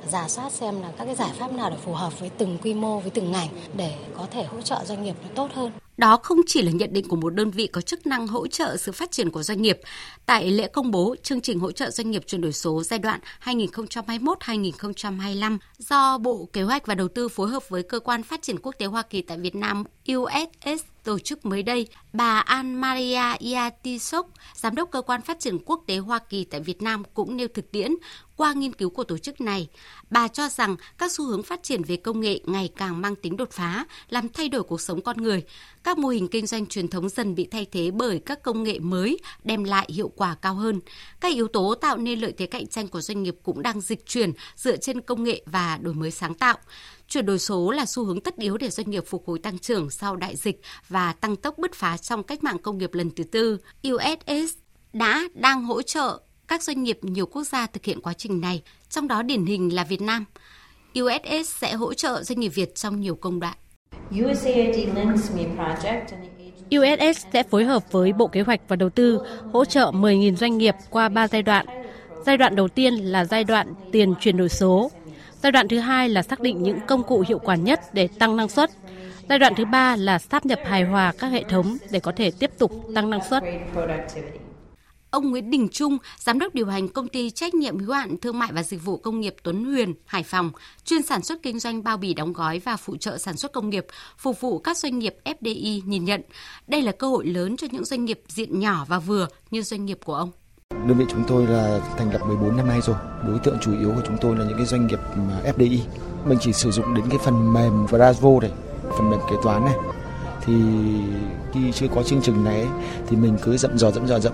giả 0.10 0.28
soát 0.28 0.52
xem 0.52 0.82
là 0.82 0.92
các 0.98 1.06
cái 1.06 1.16
giải 1.16 1.32
pháp 1.40 1.52
nào 1.52 1.70
để 1.70 1.76
phù 1.86 1.94
hợp 1.94 2.20
với 2.20 2.30
từng 2.38 2.58
quy 2.64 2.74
mô, 2.74 3.00
với 3.00 3.10
từng 3.10 3.32
ngành 3.32 3.48
để 3.74 3.94
có 4.18 4.26
thể 4.32 4.44
hỗ 4.44 4.62
trợ 4.62 4.80
doanh 4.86 5.04
nghiệp 5.04 5.16
nó 5.24 5.30
tốt 5.36 5.50
hơn 5.54 5.72
đó 5.98 6.18
không 6.24 6.40
chỉ 6.48 6.62
là 6.62 6.72
nhận 6.72 6.94
định 6.94 7.08
của 7.08 7.16
một 7.16 7.30
đơn 7.30 7.52
vị 7.52 7.68
có 7.68 7.82
chức 7.82 8.08
năng 8.08 8.28
hỗ 8.28 8.48
trợ 8.48 8.78
sự 8.78 8.92
phát 8.92 9.12
triển 9.12 9.30
của 9.30 9.44
doanh 9.44 9.62
nghiệp. 9.62 9.80
Tại 10.26 10.52
lễ 10.52 10.68
công 10.68 10.92
bố 10.92 11.16
chương 11.24 11.42
trình 11.42 11.60
hỗ 11.60 11.72
trợ 11.72 11.92
doanh 11.92 12.12
nghiệp 12.12 12.24
chuyển 12.28 12.42
đổi 12.42 12.54
số 12.54 12.84
giai 12.84 13.00
đoạn 13.00 13.20
2021-2025 13.44 15.58
do 15.78 16.18
Bộ 16.18 16.50
Kế 16.54 16.62
hoạch 16.62 16.86
và 16.86 16.96
Đầu 16.96 17.08
tư 17.08 17.28
phối 17.28 17.50
hợp 17.50 17.70
với 17.70 17.84
Cơ 17.84 18.00
quan 18.00 18.24
Phát 18.24 18.42
triển 18.42 18.60
Quốc 18.60 18.76
tế 18.78 18.86
Hoa 18.86 19.02
Kỳ 19.02 19.22
tại 19.22 19.38
Việt 19.38 19.56
Nam 19.56 19.84
USS 20.12 20.84
tổ 21.04 21.20
chức 21.20 21.46
mới 21.46 21.64
đây, 21.64 21.88
bà 22.18 22.40
An 22.40 22.82
Maria 22.82 23.38
Iatisok, 23.40 24.28
Giám 24.56 24.76
đốc 24.76 24.92
Cơ 24.92 25.02
quan 25.02 25.22
Phát 25.22 25.40
triển 25.40 25.58
Quốc 25.66 25.84
tế 25.88 25.98
Hoa 25.98 26.20
Kỳ 26.20 26.44
tại 26.44 26.62
Việt 26.62 26.82
Nam 26.82 27.04
cũng 27.14 27.38
nêu 27.38 27.48
thực 27.48 27.72
tiễn 27.72 27.92
qua 28.36 28.54
nghiên 28.54 28.74
cứu 28.74 28.90
của 28.90 29.04
tổ 29.04 29.18
chức 29.18 29.42
này. 29.42 29.68
Bà 30.10 30.28
cho 30.28 30.50
rằng 30.50 30.76
các 30.98 31.12
xu 31.12 31.26
hướng 31.26 31.44
phát 31.44 31.64
triển 31.64 31.84
về 31.84 31.96
công 31.96 32.20
nghệ 32.20 32.40
ngày 32.46 32.70
càng 32.76 33.02
mang 33.02 33.16
tính 33.16 33.38
đột 33.38 33.52
phá, 33.52 33.86
làm 34.10 34.30
thay 34.30 34.50
đổi 34.50 34.64
cuộc 34.64 34.82
sống 34.82 35.02
con 35.02 35.18
người. 35.18 35.44
Các 35.84 35.98
mô 35.98 36.08
hình 36.08 36.28
kinh 36.28 36.48
doanh 36.48 36.66
truyền 36.66 36.88
thống 36.88 37.10
dần 37.10 37.36
bị 37.36 37.48
thay 37.52 37.66
thế 37.72 37.92
bởi 37.92 38.20
các 38.20 38.44
công 38.44 38.64
nghệ 38.64 38.80
mới 38.80 39.20
đem 39.44 39.64
lại 39.64 39.88
hiệu 39.90 40.12
quả 40.16 40.36
cao 40.42 40.56
hơn. 40.56 40.80
Các 41.20 41.34
yếu 41.34 41.48
tố 41.48 41.76
tạo 41.76 41.98
nên 41.98 42.20
lợi 42.20 42.34
thế 42.38 42.46
cạnh 42.46 42.68
tranh 42.68 42.88
của 42.88 43.02
doanh 43.02 43.24
nghiệp 43.24 43.36
cũng 43.44 43.62
đang 43.62 43.82
dịch 43.82 44.06
chuyển 44.06 44.32
dựa 44.56 44.78
trên 44.78 45.02
công 45.02 45.24
nghệ 45.24 45.42
và 45.46 45.78
đổi 45.82 45.94
mới 45.94 46.12
sáng 46.12 46.34
tạo. 46.34 46.58
Chuyển 47.08 47.26
đổi 47.26 47.40
số 47.40 47.72
là 47.72 47.86
xu 47.86 48.06
hướng 48.06 48.22
tất 48.22 48.38
yếu 48.38 48.58
để 48.58 48.70
doanh 48.70 48.90
nghiệp 48.90 49.04
phục 49.08 49.28
hồi 49.28 49.40
tăng 49.40 49.60
trưởng 49.60 49.90
sau 49.90 50.16
đại 50.16 50.36
dịch 50.36 50.62
và 50.90 51.14
tăng 51.14 51.36
tốc 51.36 51.58
bứt 51.58 51.74
phá 51.74 51.98
trong 52.08 52.24
cách 52.24 52.44
mạng 52.44 52.58
công 52.58 52.78
nghiệp 52.78 52.94
lần 52.94 53.12
thứ 53.12 53.24
tư. 53.24 53.58
USS 53.88 54.58
đã 54.94 55.22
đang 55.34 55.64
hỗ 55.64 55.82
trợ 55.82 56.20
các 56.48 56.64
doanh 56.64 56.84
nghiệp 56.84 57.00
nhiều 57.02 57.26
quốc 57.26 57.44
gia 57.44 57.68
thực 57.68 57.86
hiện 57.86 58.02
quá 58.02 58.14
trình 58.14 58.42
này, 58.42 58.62
trong 58.90 59.08
đó 59.08 59.22
điển 59.22 59.46
hình 59.46 59.76
là 59.76 59.84
Việt 59.84 60.02
Nam. 60.02 60.26
USS 61.00 61.56
sẽ 61.56 61.74
hỗ 61.74 61.94
trợ 61.94 62.24
doanh 62.24 62.40
nghiệp 62.40 62.48
Việt 62.50 62.76
trong 62.76 63.00
nhiều 63.00 63.16
công 63.16 63.40
đoạn. 63.40 63.58
USS 66.78 67.26
sẽ 67.34 67.44
phối 67.44 67.66
hợp 67.66 67.92
với 67.92 68.14
Bộ 68.14 68.28
Kế 68.28 68.42
hoạch 68.42 68.62
và 68.68 68.76
Đầu 68.76 68.90
tư 68.90 69.20
hỗ 69.54 69.66
trợ 69.66 69.92
10.000 69.92 70.36
doanh 70.36 70.58
nghiệp 70.58 70.76
qua 70.90 71.10
3 71.10 71.28
giai 71.28 71.42
đoạn. 71.44 71.66
Giai 72.26 72.38
đoạn 72.38 72.56
đầu 72.56 72.68
tiên 72.68 72.94
là 72.94 73.26
giai 73.26 73.44
đoạn 73.44 73.74
tiền 73.92 74.14
chuyển 74.20 74.38
đổi 74.38 74.50
số. 74.50 74.92
Giai 75.44 75.52
đoạn 75.52 75.68
thứ 75.68 75.80
hai 75.80 76.10
là 76.10 76.22
xác 76.22 76.40
định 76.40 76.64
những 76.64 76.80
công 76.88 77.04
cụ 77.04 77.24
hiệu 77.28 77.40
quả 77.40 77.56
nhất 77.56 77.80
để 77.94 78.08
tăng 78.08 78.36
năng 78.36 78.50
suất. 78.50 78.72
Giai 79.30 79.40
đoạn 79.40 79.54
thứ 79.58 79.66
ba 79.66 79.96
là 79.96 80.20
sáp 80.20 80.46
nhập 80.46 80.60
hài 80.66 80.84
hòa 80.84 81.14
các 81.20 81.28
hệ 81.28 81.44
thống 81.44 81.78
để 81.92 82.00
có 82.00 82.12
thể 82.16 82.32
tiếp 82.32 82.52
tục 82.58 82.72
tăng 82.96 83.10
năng 83.10 83.20
suất. 83.30 83.44
Ông 85.10 85.30
Nguyễn 85.30 85.52
Đình 85.52 85.68
Trung, 85.72 85.98
giám 86.18 86.40
đốc 86.40 86.54
điều 86.54 86.66
hành 86.66 86.88
công 86.88 87.08
ty 87.08 87.30
trách 87.30 87.54
nhiệm 87.54 87.80
hữu 87.80 87.94
hạn 87.94 88.18
thương 88.18 88.40
mại 88.40 88.52
và 88.52 88.64
dịch 88.64 88.86
vụ 88.86 88.98
công 88.98 89.20
nghiệp 89.20 89.36
Tuấn 89.44 89.66
Huyền, 89.66 89.94
Hải 90.06 90.24
Phòng, 90.24 90.52
chuyên 90.86 91.04
sản 91.04 91.22
xuất 91.22 91.40
kinh 91.44 91.60
doanh 91.60 91.84
bao 91.84 91.98
bì 91.98 92.14
đóng 92.14 92.34
gói 92.34 92.60
và 92.60 92.78
phụ 92.78 92.98
trợ 92.98 93.18
sản 93.18 93.38
xuất 93.38 93.54
công 93.54 93.70
nghiệp, 93.70 93.86
phục 94.18 94.42
vụ 94.42 94.60
các 94.60 94.78
doanh 94.78 95.00
nghiệp 95.00 95.16
FDI 95.24 95.82
nhìn 95.86 96.06
nhận 96.06 96.22
đây 96.68 96.82
là 96.82 96.92
cơ 96.92 97.08
hội 97.08 97.26
lớn 97.26 97.58
cho 97.58 97.68
những 97.72 97.86
doanh 97.86 98.06
nghiệp 98.06 98.22
diện 98.28 98.60
nhỏ 98.60 98.86
và 98.88 99.00
vừa 99.00 99.28
như 99.52 99.62
doanh 99.62 99.86
nghiệp 99.86 100.00
của 100.06 100.16
ông. 100.16 100.32
Đơn 100.72 100.98
vị 100.98 101.06
chúng 101.10 101.24
tôi 101.28 101.48
là 101.48 101.80
thành 101.98 102.14
lập 102.14 102.22
14 102.28 102.58
năm 102.58 102.68
nay 102.68 102.80
rồi. 102.82 102.96
Đối 103.28 103.40
tượng 103.40 103.58
chủ 103.62 103.80
yếu 103.80 103.92
của 103.96 104.02
chúng 104.08 104.18
tôi 104.22 104.36
là 104.36 104.46
những 104.46 104.58
cái 104.58 104.66
doanh 104.66 104.88
nghiệp 104.88 105.00
FDI. 105.44 105.80
Mình 106.26 106.38
chỉ 106.42 106.54
sử 106.54 106.72
dụng 106.72 106.94
đến 106.94 107.06
cái 107.10 107.20
phần 107.26 107.54
mềm 107.54 107.86
Bravo 107.90 108.40
này, 108.42 108.52
phần 108.98 109.10
mềm 109.10 109.20
kế 109.30 109.36
toán 109.44 109.66
này. 109.66 109.76
Thì 110.46 110.54
khi 111.54 111.72
chưa 111.72 111.88
có 111.96 112.04
chương 112.04 112.22
trình 112.22 112.44
này 112.44 112.68
thì 113.08 113.18
mình 113.18 113.38
cứ 113.44 113.58
dậm 113.58 113.78
dò 113.78 113.92
dậm 113.92 114.08
dò 114.08 114.20
dẫm 114.20 114.34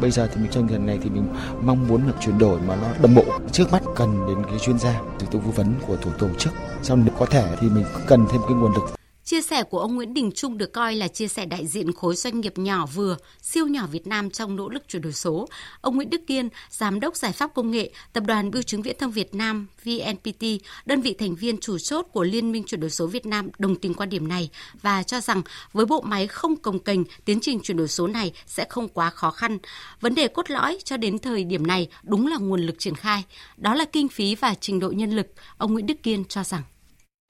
bây 0.00 0.10
giờ 0.10 0.26
thì 0.26 0.40
mình 0.40 0.50
trong 0.50 0.66
gần 0.66 0.86
này 0.86 0.98
thì 1.02 1.10
mình 1.10 1.24
mong 1.62 1.88
muốn 1.88 2.06
được 2.06 2.14
chuyển 2.20 2.38
đổi 2.38 2.60
mà 2.68 2.76
nó 2.76 2.88
đồng 3.02 3.14
bộ. 3.14 3.24
Trước 3.52 3.72
mắt 3.72 3.82
cần 3.96 4.26
đến 4.26 4.44
cái 4.44 4.58
chuyên 4.58 4.78
gia, 4.78 5.00
từ 5.18 5.26
tư 5.30 5.38
vấn 5.56 5.74
của 5.86 5.96
thủ 5.96 6.10
tổ 6.18 6.28
chức. 6.38 6.52
Sau 6.82 6.96
nếu 6.96 7.14
có 7.18 7.26
thể 7.26 7.56
thì 7.60 7.68
mình 7.68 7.84
cần 8.06 8.26
thêm 8.32 8.40
cái 8.48 8.56
nguồn 8.56 8.72
lực. 8.74 9.01
Chia 9.24 9.42
sẻ 9.42 9.62
của 9.62 9.78
ông 9.78 9.94
Nguyễn 9.94 10.14
Đình 10.14 10.32
Trung 10.34 10.58
được 10.58 10.72
coi 10.72 10.96
là 10.96 11.08
chia 11.08 11.28
sẻ 11.28 11.46
đại 11.46 11.66
diện 11.66 11.92
khối 11.92 12.16
doanh 12.16 12.40
nghiệp 12.40 12.58
nhỏ 12.58 12.86
vừa, 12.86 13.16
siêu 13.42 13.66
nhỏ 13.66 13.86
Việt 13.86 14.06
Nam 14.06 14.30
trong 14.30 14.56
nỗ 14.56 14.68
lực 14.68 14.88
chuyển 14.88 15.02
đổi 15.02 15.12
số. 15.12 15.48
Ông 15.80 15.96
Nguyễn 15.96 16.10
Đức 16.10 16.20
Kiên, 16.26 16.48
Giám 16.70 17.00
đốc 17.00 17.16
Giải 17.16 17.32
pháp 17.32 17.54
Công 17.54 17.70
nghệ, 17.70 17.90
Tập 18.12 18.24
đoàn 18.26 18.50
Bưu 18.50 18.62
chứng 18.62 18.82
Viễn 18.82 18.96
thông 18.98 19.10
Việt 19.10 19.34
Nam 19.34 19.66
VNPT, 19.84 20.44
đơn 20.84 21.00
vị 21.00 21.14
thành 21.18 21.34
viên 21.34 21.60
chủ 21.60 21.78
chốt 21.78 22.06
của 22.12 22.24
Liên 22.24 22.52
minh 22.52 22.64
chuyển 22.66 22.80
đổi 22.80 22.90
số 22.90 23.06
Việt 23.06 23.26
Nam 23.26 23.48
đồng 23.58 23.76
tình 23.76 23.94
quan 23.94 24.08
điểm 24.08 24.28
này 24.28 24.50
và 24.82 25.02
cho 25.02 25.20
rằng 25.20 25.42
với 25.72 25.86
bộ 25.86 26.00
máy 26.00 26.26
không 26.26 26.56
cồng 26.56 26.78
kềnh, 26.78 27.04
tiến 27.24 27.40
trình 27.40 27.60
chuyển 27.60 27.76
đổi 27.76 27.88
số 27.88 28.06
này 28.06 28.32
sẽ 28.46 28.66
không 28.68 28.88
quá 28.88 29.10
khó 29.10 29.30
khăn. 29.30 29.58
Vấn 30.00 30.14
đề 30.14 30.28
cốt 30.28 30.50
lõi 30.50 30.78
cho 30.84 30.96
đến 30.96 31.18
thời 31.18 31.44
điểm 31.44 31.66
này 31.66 31.88
đúng 32.02 32.26
là 32.26 32.36
nguồn 32.36 32.60
lực 32.60 32.78
triển 32.78 32.94
khai, 32.94 33.24
đó 33.56 33.74
là 33.74 33.84
kinh 33.84 34.08
phí 34.08 34.34
và 34.34 34.54
trình 34.60 34.80
độ 34.80 34.90
nhân 34.90 35.10
lực, 35.10 35.26
ông 35.56 35.72
Nguyễn 35.72 35.86
Đức 35.86 36.02
Kiên 36.02 36.24
cho 36.24 36.44
rằng. 36.44 36.62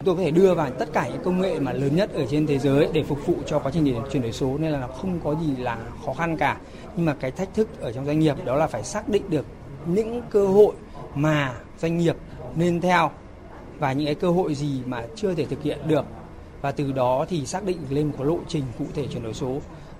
Tôi 0.04 0.16
có 0.16 0.22
thể 0.22 0.30
đưa 0.30 0.54
vào 0.54 0.70
tất 0.70 0.92
cả 0.92 1.08
những 1.08 1.22
công 1.24 1.40
nghệ 1.40 1.60
mà 1.60 1.72
lớn 1.72 1.96
nhất 1.96 2.14
ở 2.14 2.26
trên 2.30 2.46
thế 2.46 2.58
giới 2.58 2.88
để 2.92 3.02
phục 3.02 3.26
vụ 3.26 3.34
cho 3.46 3.58
quá 3.58 3.72
trình 3.74 3.94
chuyển 4.12 4.22
đổi 4.22 4.32
số, 4.32 4.58
nên 4.58 4.72
là 4.72 4.80
nó 4.80 4.86
không 4.86 5.20
có 5.24 5.34
gì 5.34 5.56
là 5.56 5.78
khó 6.06 6.12
khăn 6.12 6.36
cả. 6.36 6.56
Nhưng 6.96 7.06
mà 7.06 7.14
cái 7.20 7.30
thách 7.30 7.54
thức 7.54 7.68
ở 7.80 7.92
trong 7.92 8.06
doanh 8.06 8.18
nghiệp 8.18 8.36
đó 8.44 8.56
là 8.56 8.66
phải 8.66 8.82
xác 8.82 9.08
định 9.08 9.22
được 9.30 9.46
những 9.86 10.22
cơ 10.30 10.46
hội 10.46 10.74
mà 11.14 11.54
doanh 11.78 11.98
nghiệp 11.98 12.16
nên 12.56 12.80
theo 12.80 13.10
và 13.78 13.92
những 13.92 14.06
cái 14.06 14.14
cơ 14.14 14.30
hội 14.30 14.54
gì 14.54 14.80
mà 14.86 15.04
chưa 15.16 15.34
thể 15.34 15.44
thực 15.44 15.62
hiện 15.62 15.78
được. 15.86 16.04
Và 16.60 16.72
từ 16.72 16.92
đó 16.92 17.26
thì 17.28 17.46
xác 17.46 17.64
định 17.64 17.78
lên 17.90 18.06
một 18.06 18.14
cái 18.18 18.26
lộ 18.26 18.38
trình 18.48 18.64
cụ 18.78 18.84
thể 18.94 19.06
chuyển 19.06 19.22
đổi 19.22 19.34
số. 19.34 19.58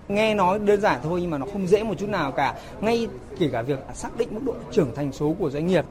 Nghe 0.09 0.35
nói 0.35 0.59
đơn 0.59 0.81
giản 0.81 1.01
thôi 1.03 1.21
nhưng 1.21 1.31
mà 1.31 1.39
nó 1.39 1.47
không 1.53 1.67
dễ 1.67 1.83
một 1.83 1.95
chút 1.99 2.09
nào 2.09 2.33
cả. 2.33 2.55
Ngay 2.81 3.09
kể 3.39 3.49
cả 3.53 3.63
việc 3.63 3.79
xác 3.95 4.17
định 4.19 4.29
mức 4.31 4.41
độ 4.45 4.55
trưởng 4.73 4.95
thành 4.95 5.13
số 5.13 5.35
của 5.39 5.51
doanh 5.51 5.67
nghiệp 5.67 5.85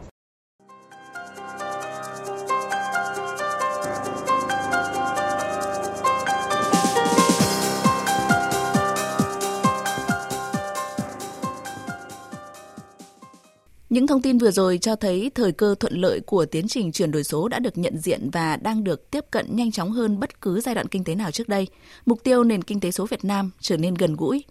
Những 13.92 14.08
thông 14.08 14.22
tin 14.22 14.38
vừa 14.38 14.52
rồi 14.52 14.78
cho 14.78 14.96
thấy 14.96 15.32
thời 15.36 15.52
cơ 15.52 15.76
thuận 15.80 15.94
lợi 15.94 16.20
của 16.20 16.46
tiến 16.46 16.68
trình 16.68 16.92
chuyển 16.92 17.12
đổi 17.12 17.24
số 17.24 17.48
đã 17.48 17.60
được 17.60 17.78
nhận 17.78 17.98
diện 17.98 18.30
và 18.30 18.58
đang 18.58 18.84
được 18.84 19.12
tiếp 19.12 19.26
cận 19.32 19.56
nhanh 19.56 19.72
chóng 19.72 19.92
hơn 19.92 20.20
bất 20.20 20.42
cứ 20.42 20.62
giai 20.62 20.76
đoạn 20.76 20.88
kinh 20.88 21.04
tế 21.04 21.16
nào 21.16 21.32
trước 21.32 21.50
đây. 21.50 21.68
Mục 22.06 22.24
tiêu 22.24 22.44
nền 22.44 22.64
kinh 22.64 22.80
tế 22.80 22.92
số 22.92 23.06
Việt 23.06 23.26
Nam 23.26 23.52
trở 23.60 23.78
nên 23.78 23.94
gần 23.94 24.16
gũi. 24.16 24.44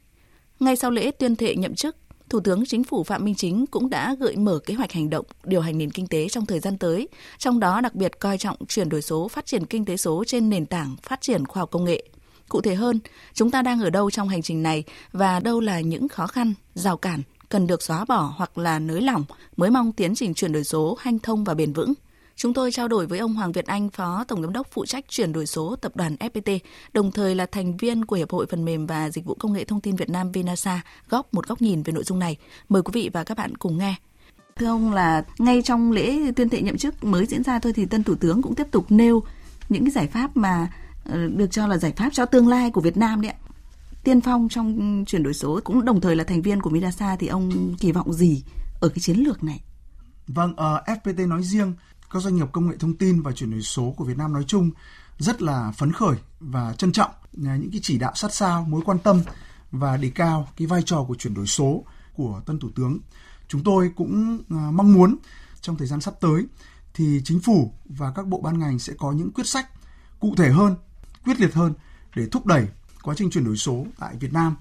Ngay 0.61 0.76
sau 0.76 0.90
lễ 0.90 1.11
tuyên 1.11 1.37
thệ 1.37 1.54
nhậm 1.56 1.75
chức, 1.75 1.97
Thủ 2.28 2.40
tướng 2.40 2.66
Chính 2.66 2.85
phủ 2.85 3.04
Phạm 3.04 3.25
Minh 3.25 3.35
Chính 3.35 3.66
cũng 3.66 3.90
đã 3.90 4.14
gợi 4.20 4.37
mở 4.37 4.59
kế 4.59 4.75
hoạch 4.75 4.92
hành 4.92 5.11
động 5.11 5.26
điều 5.44 5.61
hành 5.61 5.78
nền 5.78 5.90
kinh 5.90 6.06
tế 6.06 6.28
trong 6.28 6.47
thời 6.47 6.61
gian 6.61 6.78
tới, 6.78 7.09
trong 7.38 7.61
đó 7.61 7.80
đặc 7.80 7.94
biệt 7.94 8.18
coi 8.18 8.38
trọng 8.38 8.56
chuyển 8.68 8.88
đổi 8.88 9.02
số, 9.02 9.28
phát 9.28 9.47
triển 9.47 9.66
kinh 9.66 9.85
tế 9.85 9.97
số 9.97 10.25
trên 10.26 10.50
nền 10.50 10.66
tảng 10.66 10.97
phát 11.02 11.20
triển 11.20 11.47
khoa 11.47 11.61
học 11.61 11.70
công 11.70 11.85
nghệ. 11.85 12.04
Cụ 12.49 12.61
thể 12.61 12.75
hơn, 12.75 12.99
chúng 13.35 13.50
ta 13.50 13.62
đang 13.62 13.80
ở 13.80 13.90
đâu 13.90 14.11
trong 14.11 14.28
hành 14.28 14.42
trình 14.42 14.62
này 14.62 14.85
và 15.12 15.40
đâu 15.40 15.61
là 15.61 15.80
những 15.80 16.09
khó 16.09 16.26
khăn, 16.26 16.54
rào 16.75 16.97
cản 16.97 17.23
cần 17.50 17.66
được 17.66 17.83
xóa 17.83 18.04
bỏ 18.04 18.35
hoặc 18.37 18.59
là 18.59 18.78
nới 18.78 19.00
lỏng 19.00 19.25
mới 19.57 19.71
mong 19.71 19.92
tiến 19.92 20.14
trình 20.14 20.35
chuyển 20.35 20.52
đổi 20.52 20.64
số 20.64 20.97
hanh 21.00 21.19
thông 21.19 21.45
và 21.45 21.54
bền 21.54 21.73
vững. 21.73 21.95
Chúng 22.37 22.54
tôi 22.54 22.73
trao 22.73 22.88
đổi 22.88 23.07
với 23.07 23.19
ông 23.19 23.35
Hoàng 23.35 23.52
Việt 23.52 23.66
Anh, 23.66 23.90
Phó 23.90 24.25
Tổng 24.28 24.42
Giám 24.42 24.52
đốc 24.52 24.66
phụ 24.71 24.87
trách 24.87 25.04
chuyển 25.09 25.33
đổi 25.33 25.47
số 25.47 25.76
tập 25.76 25.97
đoàn 25.97 26.16
FPT, 26.21 26.59
đồng 26.92 27.12
thời 27.12 27.35
là 27.35 27.47
thành 27.47 27.76
viên 27.76 28.04
của 28.04 28.16
Hiệp 28.16 28.30
hội 28.30 28.47
Phần 28.50 28.64
mềm 28.64 28.87
và 28.87 29.11
Dịch 29.11 29.25
vụ 29.25 29.35
Công 29.35 29.52
nghệ 29.52 29.64
Thông 29.64 29.80
tin 29.80 29.97
Việt 29.97 30.11
Nam 30.11 30.33
Vinasa, 30.33 30.80
góp 31.09 31.35
một 31.35 31.47
góc 31.49 31.62
nhìn 31.62 31.83
về 31.83 31.92
nội 31.92 32.04
dung 32.04 32.19
này. 32.19 32.37
Mời 32.69 32.83
quý 32.83 32.90
vị 32.95 33.11
và 33.12 33.25
các 33.25 33.38
bạn 33.38 33.57
cùng 33.57 33.78
nghe. 33.78 33.95
Thưa 34.57 34.66
ông 34.66 34.92
là 34.92 35.25
ngay 35.38 35.62
trong 35.62 35.92
lễ 35.92 36.33
tuyên 36.37 36.49
thệ 36.49 36.62
nhậm 36.62 36.78
chức 36.78 37.04
mới 37.04 37.26
diễn 37.26 37.42
ra 37.42 37.59
thôi 37.59 37.73
thì 37.73 37.87
tân 37.87 38.04
thủ 38.04 38.14
tướng 38.14 38.42
cũng 38.42 38.54
tiếp 38.54 38.66
tục 38.71 38.85
nêu 38.88 39.23
những 39.69 39.85
cái 39.85 39.90
giải 39.90 40.07
pháp 40.07 40.37
mà 40.37 40.69
ờ, 41.04 41.28
được 41.28 41.50
cho 41.50 41.66
là 41.66 41.76
giải 41.76 41.92
pháp 41.97 42.11
cho 42.12 42.26
tương 42.26 42.49
lai 42.49 42.71
của 42.71 42.80
Việt 42.80 42.97
Nam 42.97 43.21
đấy 43.21 43.30
ạ 43.30 43.50
tiên 44.04 44.21
phong 44.21 44.49
trong 44.49 45.04
chuyển 45.07 45.23
đổi 45.23 45.35
số 45.35 45.61
cũng 45.64 45.85
đồng 45.85 46.00
thời 46.00 46.16
là 46.16 46.25
thành 46.25 46.42
viên 46.42 46.62
của 46.62 46.71
Midasa 46.71 47.16
thì 47.16 47.26
ông 47.26 47.75
kỳ 47.80 47.92
vọng 47.92 48.12
gì 48.12 48.45
ở 48.80 48.88
cái 48.88 48.99
chiến 49.00 49.16
lược 49.16 49.45
này? 49.45 49.61
Vâng, 50.26 50.57
ờ, 50.57 50.85
uh, 50.92 50.99
FPT 50.99 51.28
nói 51.28 51.42
riêng, 51.42 51.75
các 52.11 52.23
doanh 52.23 52.37
nghiệp 52.37 52.47
công 52.52 52.71
nghệ 52.71 52.76
thông 52.76 52.97
tin 52.97 53.23
và 53.23 53.33
chuyển 53.33 53.50
đổi 53.50 53.62
số 53.62 53.95
của 53.97 54.04
Việt 54.04 54.19
Nam 54.19 54.33
nói 54.33 54.45
chung 54.47 54.71
rất 55.19 55.42
là 55.42 55.73
phấn 55.76 55.92
khởi 55.92 56.16
và 56.40 56.75
trân 56.78 56.92
trọng 56.92 57.11
những 57.33 57.71
cái 57.71 57.80
chỉ 57.83 57.99
đạo 57.99 58.12
sát 58.14 58.35
sao, 58.35 58.66
mối 58.69 58.83
quan 58.85 58.99
tâm 58.99 59.23
và 59.71 59.97
đề 59.97 60.11
cao 60.14 60.49
cái 60.57 60.66
vai 60.66 60.83
trò 60.83 61.04
của 61.09 61.14
chuyển 61.14 61.35
đổi 61.35 61.47
số 61.47 61.85
của 62.14 62.42
tân 62.47 62.59
thủ 62.59 62.69
tướng. 62.75 62.99
Chúng 63.49 63.64
tôi 63.64 63.90
cũng 63.97 64.42
ờ, 64.50 64.71
mong 64.71 64.92
muốn 64.95 65.16
trong 65.61 65.76
thời 65.76 65.87
gian 65.87 66.00
sắp 66.00 66.14
tới 66.21 66.47
thì 66.95 67.21
chính 67.25 67.40
phủ 67.40 67.75
và 67.85 68.12
các 68.12 68.26
bộ 68.26 68.40
ban 68.40 68.59
ngành 68.59 68.78
sẽ 68.78 68.92
có 68.99 69.12
những 69.12 69.33
quyết 69.33 69.47
sách 69.47 69.66
cụ 70.21 70.35
thể 70.37 70.50
hơn, 70.50 70.76
quyết 71.25 71.40
liệt 71.40 71.54
hơn 71.54 71.75
để 72.16 72.26
thúc 72.33 72.47
đẩy 72.47 72.66
quá 73.02 73.14
trình 73.19 73.30
chuyển 73.30 73.45
đổi 73.45 73.57
số 73.57 73.87
tại 73.99 74.16
Việt 74.21 74.33
Nam. 74.33 74.57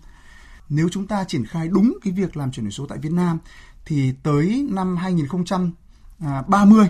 Nếu 0.69 0.89
chúng 0.89 1.08
ta 1.08 1.24
triển 1.24 1.46
khai 1.46 1.67
đúng 1.67 1.98
cái 2.03 2.13
việc 2.13 2.38
làm 2.38 2.51
chuyển 2.51 2.65
đổi 2.65 2.72
số 2.72 2.86
tại 2.86 2.98
Việt 2.98 3.12
Nam 3.12 3.38
thì 3.86 4.13
tới 4.24 4.67
năm 4.69 4.98
2030 4.98 6.88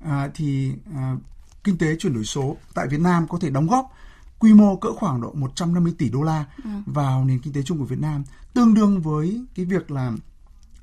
à, 0.00 0.30
thì 0.34 0.72
à, 0.94 1.16
kinh 1.64 1.78
tế 1.78 1.96
chuyển 1.96 2.14
đổi 2.14 2.24
số 2.24 2.56
tại 2.74 2.88
Việt 2.88 3.00
Nam 3.00 3.28
có 3.28 3.38
thể 3.40 3.50
đóng 3.50 3.66
góp 3.66 3.92
quy 4.38 4.54
mô 4.54 4.76
cỡ 4.76 4.92
khoảng 4.92 5.20
độ 5.20 5.32
150 5.34 5.94
tỷ 5.98 6.08
đô 6.10 6.22
la 6.22 6.44
ừ. 6.64 6.70
vào 6.86 7.24
nền 7.24 7.38
kinh 7.38 7.52
tế 7.52 7.62
chung 7.62 7.78
của 7.78 7.84
Việt 7.84 8.00
Nam, 8.00 8.24
tương 8.54 8.74
đương 8.74 9.00
với 9.00 9.44
cái 9.54 9.64
việc 9.64 9.90
là 9.90 10.12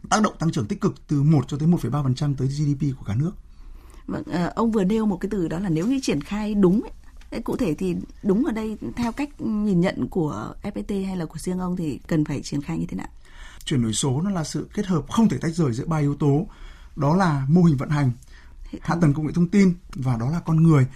tác 0.09 0.21
động 0.21 0.33
tăng 0.39 0.51
trưởng 0.51 0.67
tích 0.67 0.81
cực 0.81 1.07
từ 1.07 1.23
1 1.23 1.47
cho 1.47 1.57
tới 1.57 1.67
1,3% 1.67 2.35
tới 2.35 2.47
GDP 2.47 2.97
của 2.99 3.05
cả 3.05 3.15
nước. 3.15 3.31
Vâng, 4.07 4.23
à, 4.31 4.51
ông 4.55 4.71
vừa 4.71 4.83
nêu 4.83 5.05
một 5.05 5.17
cái 5.17 5.29
từ 5.31 5.47
đó 5.47 5.59
là 5.59 5.69
nếu 5.69 5.87
như 5.87 5.99
triển 6.03 6.21
khai 6.21 6.53
đúng 6.53 6.81
ấy, 6.81 6.91
cụ 7.39 7.55
thể 7.55 7.73
thì 7.73 7.95
đúng 8.23 8.45
ở 8.45 8.51
đây 8.51 8.77
theo 8.95 9.11
cách 9.11 9.41
nhìn 9.41 9.81
nhận 9.81 10.07
của 10.07 10.53
FPT 10.63 11.07
hay 11.07 11.17
là 11.17 11.25
của 11.25 11.37
riêng 11.37 11.59
ông 11.59 11.75
thì 11.75 11.99
cần 12.07 12.25
phải 12.25 12.41
triển 12.41 12.61
khai 12.61 12.77
như 12.77 12.85
thế 12.85 12.97
nào? 12.97 13.07
Chuyển 13.65 13.83
đổi 13.83 13.93
số 13.93 14.21
nó 14.21 14.29
là 14.29 14.43
sự 14.43 14.69
kết 14.73 14.85
hợp 14.85 15.05
không 15.09 15.29
thể 15.29 15.37
tách 15.37 15.55
rời 15.55 15.73
giữa 15.73 15.85
ba 15.85 15.97
yếu 15.97 16.15
tố. 16.15 16.47
Đó 16.95 17.15
là 17.15 17.45
mô 17.49 17.63
hình 17.63 17.77
vận 17.77 17.89
hành, 17.89 18.11
hạ 18.81 18.95
tầng 19.01 19.13
công 19.13 19.27
nghệ 19.27 19.33
thông 19.35 19.49
tin 19.49 19.73
và 19.95 20.17
đó 20.17 20.29
là 20.29 20.39
con 20.39 20.63
người. 20.63 20.87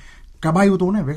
Cả 0.42 0.52
ba 0.52 0.62
yếu 0.62 0.78
tố 0.78 0.92
này 0.92 1.04
phải 1.06 1.16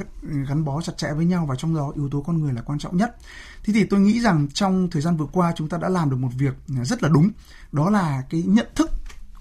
gắn 0.49 0.65
bó 0.65 0.83
chặt 0.83 0.93
chẽ 0.97 1.13
với 1.17 1.25
nhau 1.25 1.47
và 1.47 1.57
trong 1.57 1.77
đó 1.77 1.93
yếu 1.97 2.09
tố 2.09 2.21
con 2.21 2.43
người 2.43 2.53
là 2.53 2.63
quan 2.63 2.79
trọng 2.79 2.97
nhất. 2.97 3.17
Thế 3.65 3.73
thì 3.73 3.85
tôi 3.85 4.01
nghĩ 4.01 4.21
rằng 4.21 4.49
trong 4.55 4.91
thời 4.91 5.03
gian 5.03 5.17
vừa 5.17 5.27
qua 5.27 5.53
chúng 5.57 5.69
ta 5.69 5.79
đã 5.79 5.89
làm 5.89 6.11
được 6.11 6.17
một 6.17 6.31
việc 6.39 6.55
rất 6.85 7.03
là 7.03 7.09
đúng. 7.09 7.31
Đó 7.73 7.91
là 7.91 8.23
cái 8.31 8.43
nhận 8.43 8.67
thức 8.75 8.91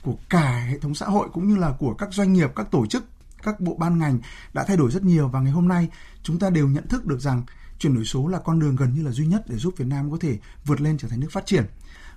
của 0.02 0.16
cả 0.30 0.66
hệ 0.70 0.80
thống 0.80 0.96
xã 0.96 1.06
hội 1.06 1.30
cũng 1.34 1.50
như 1.50 1.56
là 1.56 1.76
của 1.80 1.94
các 1.94 2.10
doanh 2.14 2.34
nghiệp, 2.34 2.52
các 2.56 2.72
tổ 2.72 2.86
chức 2.86 3.06
các 3.44 3.60
bộ 3.60 3.76
ban 3.76 4.00
ngành 4.00 4.20
đã 4.54 4.64
thay 4.64 4.78
đổi 4.78 4.92
rất 4.92 5.04
nhiều 5.04 5.28
và 5.28 5.40
ngày 5.42 5.52
hôm 5.52 5.68
nay 5.68 5.90
chúng 6.24 6.40
ta 6.40 6.50
đều 6.50 6.68
nhận 6.68 6.88
thức 6.88 7.06
được 7.06 7.20
rằng 7.20 7.44
chuyển 7.80 7.96
đổi 7.96 8.06
số 8.06 8.28
là 8.28 8.40
con 8.40 8.60
đường 8.60 8.76
gần 8.76 8.94
như 8.94 9.04
là 9.04 9.12
duy 9.12 9.26
nhất 9.26 9.44
để 9.48 9.56
giúp 9.58 9.74
Việt 9.78 9.88
Nam 9.88 10.12
có 10.12 10.18
thể 10.22 10.38
vượt 10.66 10.82
lên 10.82 10.98
trở 10.98 11.08
thành 11.08 11.20
nước 11.20 11.32
phát 11.32 11.46
triển. 11.46 11.66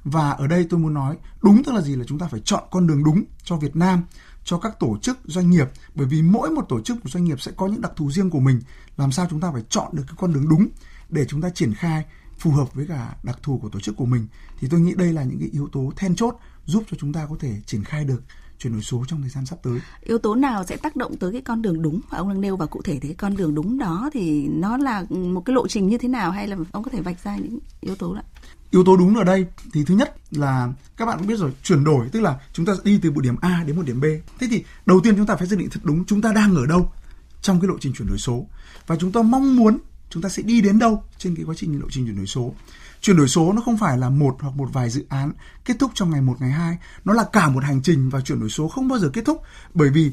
Và 0.05 0.31
ở 0.31 0.47
đây 0.47 0.67
tôi 0.71 0.81
muốn 0.81 0.95
nói, 0.95 1.17
đúng 1.43 1.63
tức 1.65 1.73
là 1.75 1.81
gì 1.81 1.97
là 1.97 2.05
chúng 2.05 2.19
ta 2.19 2.27
phải 2.27 2.41
chọn 2.45 2.65
con 2.71 2.87
đường 2.87 3.05
đúng 3.05 3.25
cho 3.43 3.57
Việt 3.57 3.77
Nam, 3.77 4.03
cho 4.45 4.59
các 4.59 4.81
tổ 4.81 4.99
chức 5.03 5.19
doanh 5.25 5.51
nghiệp, 5.51 5.69
bởi 5.95 6.07
vì 6.07 6.23
mỗi 6.23 6.51
một 6.51 6.67
tổ 6.69 6.81
chức, 6.81 6.97
một 6.97 7.11
doanh 7.11 7.25
nghiệp 7.25 7.41
sẽ 7.41 7.53
có 7.57 7.67
những 7.67 7.81
đặc 7.81 7.93
thù 7.97 8.11
riêng 8.11 8.31
của 8.31 8.41
mình 8.41 8.61
làm 8.97 9.13
sao 9.13 9.27
chúng 9.31 9.41
ta 9.41 9.51
phải 9.53 9.63
chọn 9.69 9.89
được 9.93 10.05
cái 10.07 10.15
con 10.19 10.33
đường 10.33 10.49
đúng 10.49 10.69
để 11.09 11.25
chúng 11.25 11.43
ta 11.43 11.51
triển 11.51 11.75
khai 11.75 12.05
phù 12.39 12.51
hợp 12.51 12.75
với 12.75 12.87
cả 12.87 13.17
đặc 13.23 13.39
thù 13.43 13.59
của 13.59 13.69
tổ 13.69 13.81
chức 13.81 13.97
của 13.97 14.07
mình 14.07 14.27
thì 14.61 14.69
tôi 14.71 14.81
nghĩ 14.81 14.95
đây 14.97 15.13
là 15.13 15.23
những 15.23 15.39
cái 15.39 15.49
yếu 15.53 15.69
tố 15.73 15.93
then 15.97 16.17
chốt 16.17 16.37
giúp 16.65 16.83
cho 16.91 16.97
chúng 17.01 17.13
ta 17.13 17.27
có 17.27 17.37
thể 17.41 17.61
triển 17.67 17.85
khai 17.85 18.05
được 18.05 18.23
chuyển 18.59 18.73
đổi 18.73 18.83
số 18.83 19.05
trong 19.09 19.21
thời 19.21 19.31
gian 19.31 19.47
sắp 19.47 19.59
tới. 19.63 19.81
Yếu 20.01 20.19
tố 20.19 20.35
nào 20.35 20.65
sẽ 20.65 20.77
tác 20.77 20.97
động 20.97 21.17
tới 21.17 21.33
cái 21.33 21.41
con 21.41 21.63
đường 21.63 21.83
đúng 21.83 22.01
mà 22.11 22.19
ông 22.19 22.29
đang 22.29 22.41
nêu 22.41 22.57
và 22.57 22.67
cụ 22.67 22.83
thể 22.83 22.93
thì 22.93 23.09
cái 23.09 23.15
con 23.15 23.37
đường 23.37 23.55
đúng 23.55 23.79
đó 23.79 24.11
thì 24.13 24.49
nó 24.49 24.77
là 24.77 25.05
một 25.11 25.41
cái 25.45 25.55
lộ 25.55 25.69
trình 25.69 25.89
như 25.89 25.99
thế 25.99 26.09
nào 26.09 26.31
hay 26.31 26.49
là 26.49 26.57
ông 26.73 26.83
có 26.83 26.91
thể 26.91 27.01
vạch 27.01 27.25
ra 27.25 27.37
những 27.37 27.59
yếu 27.81 27.97
tố 27.97 28.15
đó? 28.15 28.23
Yếu 28.71 28.85
tố 28.85 28.97
đúng 28.97 29.17
ở 29.17 29.25
đây 29.25 29.47
thì 29.73 29.85
thứ 29.85 29.95
nhất 29.95 30.15
là 30.31 30.73
các 30.97 31.07
bạn 31.07 31.19
cũng 31.19 31.27
biết 31.27 31.39
rồi 31.39 31.53
chuyển 31.63 31.85
đổi 31.85 32.09
tức 32.13 32.21
là 32.21 32.41
chúng 32.53 32.67
ta 32.67 32.73
đi 32.85 32.99
từ 33.03 33.11
một 33.11 33.21
điểm 33.21 33.37
A 33.41 33.65
đến 33.67 33.77
một 33.77 33.87
điểm 33.87 34.01
B. 34.01 34.05
Thế 34.39 34.47
thì 34.51 34.65
đầu 34.87 35.01
tiên 35.01 35.15
chúng 35.17 35.27
ta 35.27 35.37
phải 35.37 35.47
xác 35.47 35.59
định 35.59 35.71
thật 35.71 35.81
đúng 35.83 36.05
chúng 36.05 36.23
ta 36.23 36.33
đang 36.33 36.55
ở 36.55 36.67
đâu 36.67 36.93
trong 37.41 37.61
cái 37.61 37.69
lộ 37.69 37.75
trình 37.81 37.93
chuyển 37.93 38.09
đổi 38.09 38.19
số 38.19 38.47
và 38.87 38.97
chúng 38.97 39.13
ta 39.13 39.23
mong 39.23 39.57
muốn 39.57 39.79
chúng 40.15 40.23
ta 40.23 40.29
sẽ 40.29 40.43
đi 40.43 40.61
đến 40.61 40.79
đâu 40.79 41.03
trên 41.19 41.37
cái 41.37 41.45
quá 41.45 41.55
trình 41.59 41.81
lộ 41.81 41.87
trình 41.91 42.07
chuyển 42.07 42.17
đổi 42.17 42.27
số. 42.27 42.53
Chuyển 43.01 43.17
đổi 43.17 43.29
số 43.29 43.53
nó 43.53 43.63
không 43.65 43.79
phải 43.79 43.99
là 43.99 44.11
một 44.11 44.37
hoặc 44.41 44.57
một 44.57 44.69
vài 44.73 44.91
dự 44.91 45.07
án 45.09 45.33
kết 45.65 45.77
thúc 45.79 45.91
trong 45.95 46.11
ngày 46.11 46.21
một, 46.21 46.37
ngày 46.41 46.51
hai. 46.51 46.79
Nó 47.05 47.13
là 47.13 47.25
cả 47.33 47.49
một 47.49 47.65
hành 47.65 47.83
trình 47.83 48.11
và 48.11 48.21
chuyển 48.21 48.41
đổi 48.41 48.51
số 48.51 48.69
không 48.69 48.89
bao 48.89 48.99
giờ 48.99 49.11
kết 49.13 49.25
thúc, 49.25 49.43
bởi 49.75 49.91
vì 49.91 50.13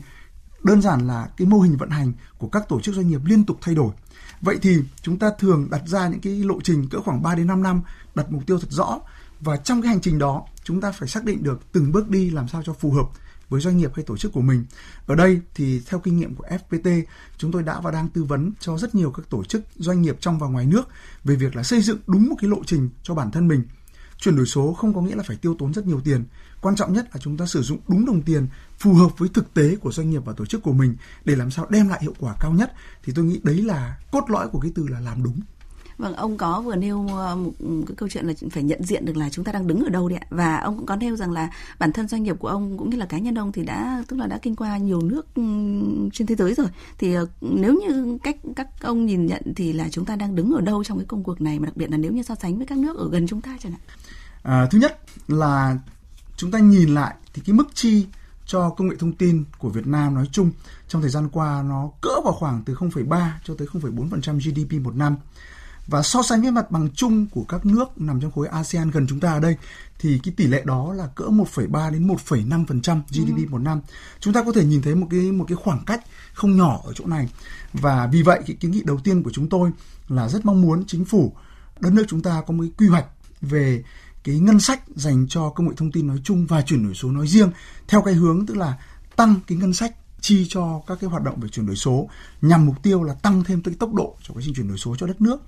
đơn 0.64 0.82
giản 0.82 1.08
là 1.08 1.30
cái 1.38 1.48
mô 1.48 1.60
hình 1.60 1.78
vận 1.78 1.90
hành 1.90 2.14
của 2.38 2.48
các 2.48 2.70
tổ 2.70 2.82
chức 2.82 2.96
doanh 2.96 3.08
nghiệp 3.08 3.22
liên 3.26 3.44
tục 3.46 3.58
thay 3.62 3.76
đổi. 3.76 3.92
Vậy 4.42 4.60
thì 4.62 4.78
chúng 5.02 5.20
ta 5.20 5.32
thường 5.40 5.68
đặt 5.72 5.82
ra 5.86 6.08
những 6.08 6.22
cái 6.22 6.34
lộ 6.34 6.62
trình 6.64 6.90
cỡ 6.90 7.02
khoảng 7.02 7.22
3 7.22 7.36
đến 7.36 7.48
5 7.48 7.64
năm, 7.64 7.82
đặt 8.16 8.32
mục 8.32 8.44
tiêu 8.48 8.60
thật 8.60 8.72
rõ 8.72 9.00
và 9.40 9.58
trong 9.58 9.82
cái 9.82 9.90
hành 9.90 10.02
trình 10.02 10.20
đó 10.20 10.46
chúng 10.64 10.82
ta 10.82 10.92
phải 10.92 11.08
xác 11.08 11.26
định 11.26 11.44
được 11.44 11.72
từng 11.72 11.92
bước 11.92 12.10
đi 12.10 12.30
làm 12.30 12.48
sao 12.48 12.64
cho 12.66 12.74
phù 12.74 12.92
hợp 12.92 13.06
với 13.50 13.62
doanh 13.62 13.78
nghiệp 13.78 13.92
hay 13.96 14.06
tổ 14.06 14.18
chức 14.18 14.34
của 14.34 14.42
mình. 14.42 14.66
Ở 15.06 15.16
đây 15.16 15.42
thì 15.56 15.82
theo 15.88 16.00
kinh 16.00 16.18
nghiệm 16.18 16.36
của 16.36 16.46
FPT, 16.50 17.04
chúng 17.38 17.52
tôi 17.52 17.64
đã 17.64 17.82
và 17.82 17.92
đang 17.92 18.10
tư 18.10 18.24
vấn 18.24 18.52
cho 18.60 18.78
rất 18.78 18.96
nhiều 18.96 19.12
các 19.12 19.30
tổ 19.30 19.44
chức 19.44 19.62
doanh 19.76 20.02
nghiệp 20.02 20.18
trong 20.20 20.40
và 20.40 20.48
ngoài 20.48 20.66
nước 20.66 20.84
về 21.24 21.36
việc 21.36 21.56
là 21.56 21.64
xây 21.64 21.82
dựng 21.82 21.98
đúng 22.08 22.30
một 22.30 22.36
cái 22.42 22.50
lộ 22.50 22.64
trình 22.66 22.90
cho 23.04 23.16
bản 23.16 23.32
thân 23.32 23.48
mình. 23.48 23.64
Chuyển 24.18 24.36
đổi 24.36 24.46
số 24.46 24.74
không 24.74 24.94
có 24.94 25.02
nghĩa 25.02 25.16
là 25.16 25.24
phải 25.24 25.38
tiêu 25.38 25.56
tốn 25.60 25.74
rất 25.74 25.88
nhiều 25.88 26.02
tiền. 26.04 26.26
Quan 26.62 26.76
trọng 26.76 26.94
nhất 26.94 27.06
là 27.14 27.20
chúng 27.20 27.38
ta 27.38 27.46
sử 27.46 27.62
dụng 27.62 27.80
đúng 27.88 28.06
đồng 28.06 28.22
tiền 28.22 28.48
phù 28.80 28.94
hợp 28.94 29.18
với 29.18 29.30
thực 29.34 29.54
tế 29.54 29.76
của 29.76 29.92
doanh 29.92 30.10
nghiệp 30.10 30.22
và 30.26 30.34
tổ 30.34 30.46
chức 30.46 30.62
của 30.62 30.74
mình 30.74 30.96
để 31.26 31.36
làm 31.36 31.52
sao 31.52 31.68
đem 31.70 31.90
lại 31.90 32.00
hiệu 32.02 32.14
quả 32.20 32.36
cao 32.40 32.52
nhất. 32.52 32.74
Thì 33.04 33.14
tôi 33.16 33.26
nghĩ 33.26 33.40
đấy 33.44 33.62
là 33.62 34.00
cốt 34.12 34.24
lõi 34.30 34.48
của 34.48 34.60
cái 34.60 34.72
từ 34.76 34.88
là 34.88 35.00
làm 35.00 35.24
đúng. 35.24 35.40
Vâng, 36.02 36.16
ông 36.16 36.38
có 36.38 36.62
vừa 36.62 36.76
nêu 36.76 37.08
ờ, 37.08 37.36
một 37.36 37.52
ừ, 37.60 37.84
cái 37.88 37.96
câu 37.96 38.10
chuyện 38.10 38.26
là 38.26 38.34
phải 38.52 38.64
nhận 38.64 38.84
diện 38.84 39.06
được 39.06 39.18
là 39.18 39.30
chúng 39.30 39.46
ta 39.46 39.52
đang 39.52 39.68
đứng 39.68 39.84
ở 39.84 39.90
đâu 39.90 40.10
đấy 40.10 40.18
ạ. 40.22 40.28
Và 40.30 40.58
ông 40.58 40.78
cũng 40.78 40.86
có 40.86 40.96
nêu 40.96 41.16
rằng 41.16 41.32
là 41.32 41.50
bản 41.80 41.94
thân 41.94 42.08
doanh 42.08 42.24
nghiệp 42.24 42.36
của 42.40 42.48
ông 42.48 42.78
cũng 42.78 42.90
như 42.90 42.98
là 42.98 43.06
cá 43.06 43.18
nhân 43.18 43.36
ông 43.36 43.52
thì 43.52 43.64
đã 43.64 44.04
tức 44.08 44.18
là 44.18 44.28
đã 44.28 44.40
kinh 44.42 44.56
qua 44.56 44.78
nhiều 44.78 45.02
nước 45.02 45.36
ừ, 45.36 45.44
trên 46.14 46.28
thế 46.28 46.36
giới 46.36 46.54
rồi. 46.54 46.68
Thì 46.98 47.14
ờ, 47.14 47.28
nếu 47.42 47.74
như 47.74 48.18
cách 48.24 48.36
các 48.56 48.68
ông 48.82 49.06
nhìn 49.06 49.26
nhận 49.26 49.42
thì 49.56 49.74
là 49.74 49.90
chúng 49.90 50.06
ta 50.06 50.16
đang 50.16 50.36
đứng 50.36 50.52
ở 50.54 50.62
đâu 50.62 50.84
trong 50.84 50.98
cái 50.98 51.06
công 51.06 51.24
cuộc 51.24 51.42
này 51.42 51.60
mà 51.60 51.66
đặc 51.66 51.78
biệt 51.78 51.92
là 51.92 51.98
nếu 51.98 52.12
như 52.12 52.24
so 52.24 52.36
sánh 52.36 52.58
với 52.58 52.66
các 52.66 52.78
nước 52.78 52.98
ở 52.98 53.10
gần 53.10 53.28
chúng 53.28 53.42
ta 53.42 53.58
chẳng 53.60 53.72
hạn. 53.72 53.82
À, 54.44 54.68
thứ 54.72 54.80
nhất 54.80 55.00
là 55.28 55.78
chúng 56.38 56.52
ta 56.52 56.60
nhìn 56.60 56.94
lại 56.94 57.16
thì 57.34 57.42
cái 57.46 57.54
mức 57.54 57.68
chi 57.74 58.06
cho 58.46 58.70
công 58.70 58.90
nghệ 58.90 58.96
thông 59.00 59.14
tin 59.14 59.44
của 59.58 59.70
Việt 59.70 59.88
Nam 59.88 60.16
nói 60.16 60.26
chung 60.32 60.52
trong 60.88 61.02
thời 61.02 61.12
gian 61.12 61.30
qua 61.30 61.64
nó 61.66 61.90
cỡ 62.02 62.22
vào 62.24 62.34
khoảng 62.34 62.64
từ 62.66 62.74
0,3 62.74 63.30
cho 63.44 63.56
tới 63.58 63.68
0,4% 63.68 64.40
GDP 64.40 64.84
một 64.84 64.96
năm 64.96 65.16
và 65.88 66.02
so 66.02 66.24
sánh 66.24 66.42
với 66.42 66.52
mặt 66.52 66.72
bằng 66.72 66.90
chung 66.94 67.28
của 67.28 67.44
các 67.44 67.66
nước 67.66 68.02
nằm 68.02 68.22
trong 68.22 68.32
khối 68.32 68.48
ASEAN 68.48 68.92
gần 68.92 69.08
chúng 69.10 69.20
ta 69.20 69.32
ở 69.32 69.40
đây 69.40 69.56
thì 70.00 70.20
cái 70.24 70.34
tỷ 70.38 70.48
lệ 70.48 70.62
đó 70.66 70.94
là 70.94 71.08
cỡ 71.16 71.24
1,3 71.24 71.92
đến 71.92 72.08
1,5% 72.08 73.02
GDP 73.10 73.38
ừ. 73.38 73.46
một 73.50 73.58
năm. 73.58 73.82
Chúng 74.20 74.34
ta 74.34 74.44
có 74.44 74.52
thể 74.52 74.66
nhìn 74.66 74.82
thấy 74.82 74.96
một 74.96 75.08
cái 75.12 75.32
một 75.32 75.46
cái 75.48 75.56
khoảng 75.56 75.86
cách 75.86 76.04
không 76.34 76.58
nhỏ 76.58 76.82
ở 76.84 76.94
chỗ 76.94 77.06
này. 77.06 77.30
Và 77.74 78.10
vì 78.12 78.24
vậy 78.24 78.42
cái 78.48 78.56
kiến 78.60 78.72
nghị 78.72 78.82
đầu 78.84 79.00
tiên 79.04 79.24
của 79.24 79.32
chúng 79.34 79.50
tôi 79.50 79.72
là 80.08 80.30
rất 80.30 80.46
mong 80.46 80.62
muốn 80.62 80.84
chính 80.88 81.06
phủ 81.06 81.34
đất 81.80 81.94
nước 81.94 82.06
chúng 82.08 82.22
ta 82.22 82.42
có 82.48 82.54
một 82.54 82.64
cái 82.64 82.72
quy 82.78 82.88
hoạch 82.88 83.06
về 83.42 83.84
cái 84.24 84.40
ngân 84.40 84.60
sách 84.60 84.82
dành 84.96 85.28
cho 85.30 85.50
công 85.50 85.68
nghệ 85.68 85.74
thông 85.78 85.92
tin 85.92 86.08
nói 86.08 86.18
chung 86.24 86.46
và 86.46 86.62
chuyển 86.62 86.86
đổi 86.86 86.96
số 86.96 87.12
nói 87.12 87.28
riêng 87.28 87.52
theo 87.88 88.02
cái 88.02 88.14
hướng 88.14 88.46
tức 88.46 88.58
là 88.58 88.78
tăng 89.16 89.36
cái 89.48 89.58
ngân 89.58 89.74
sách 89.74 89.96
chi 90.22 90.46
cho 90.50 90.82
các 90.88 90.98
cái 91.02 91.10
hoạt 91.10 91.24
động 91.24 91.40
về 91.40 91.50
chuyển 91.50 91.66
đổi 91.66 91.76
số 91.76 92.10
nhằm 92.42 92.66
mục 92.66 92.76
tiêu 92.84 93.04
là 93.04 93.14
tăng 93.14 93.44
thêm 93.44 93.62
cái 93.62 93.74
tốc 93.80 93.94
độ 93.94 94.18
cho 94.24 94.34
quá 94.34 94.42
trình 94.46 94.54
chuyển 94.54 94.68
đổi 94.68 94.78
số 94.78 94.96
cho 94.96 95.08
đất 95.08 95.22
nước 95.22 95.42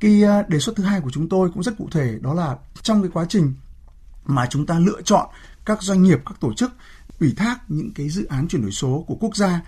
cái 0.00 0.22
ờ, 0.22 0.42
đề 0.48 0.58
xuất 0.58 0.76
thứ 0.76 0.84
hai 0.84 1.00
của 1.00 1.10
chúng 1.10 1.28
tôi 1.28 1.50
cũng 1.54 1.62
rất 1.62 1.78
cụ 1.78 1.88
thể 1.92 2.18
đó 2.20 2.34
là 2.34 2.56
trong 2.82 3.02
cái 3.02 3.10
quá 3.14 3.26
trình 3.28 3.54
mà 4.24 4.46
chúng 4.50 4.66
ta 4.66 4.78
lựa 4.78 5.02
chọn 5.02 5.28
các 5.64 5.82
doanh 5.82 6.02
nghiệp 6.02 6.18
các 6.26 6.40
tổ 6.40 6.54
chức 6.54 6.72
ủy 7.20 7.34
thác 7.36 7.58
những 7.68 7.90
cái 7.94 8.08
dự 8.08 8.26
án 8.26 8.48
chuyển 8.48 8.62
đổi 8.62 8.70
số 8.70 9.04
của 9.06 9.14
quốc 9.14 9.36
gia 9.36 9.60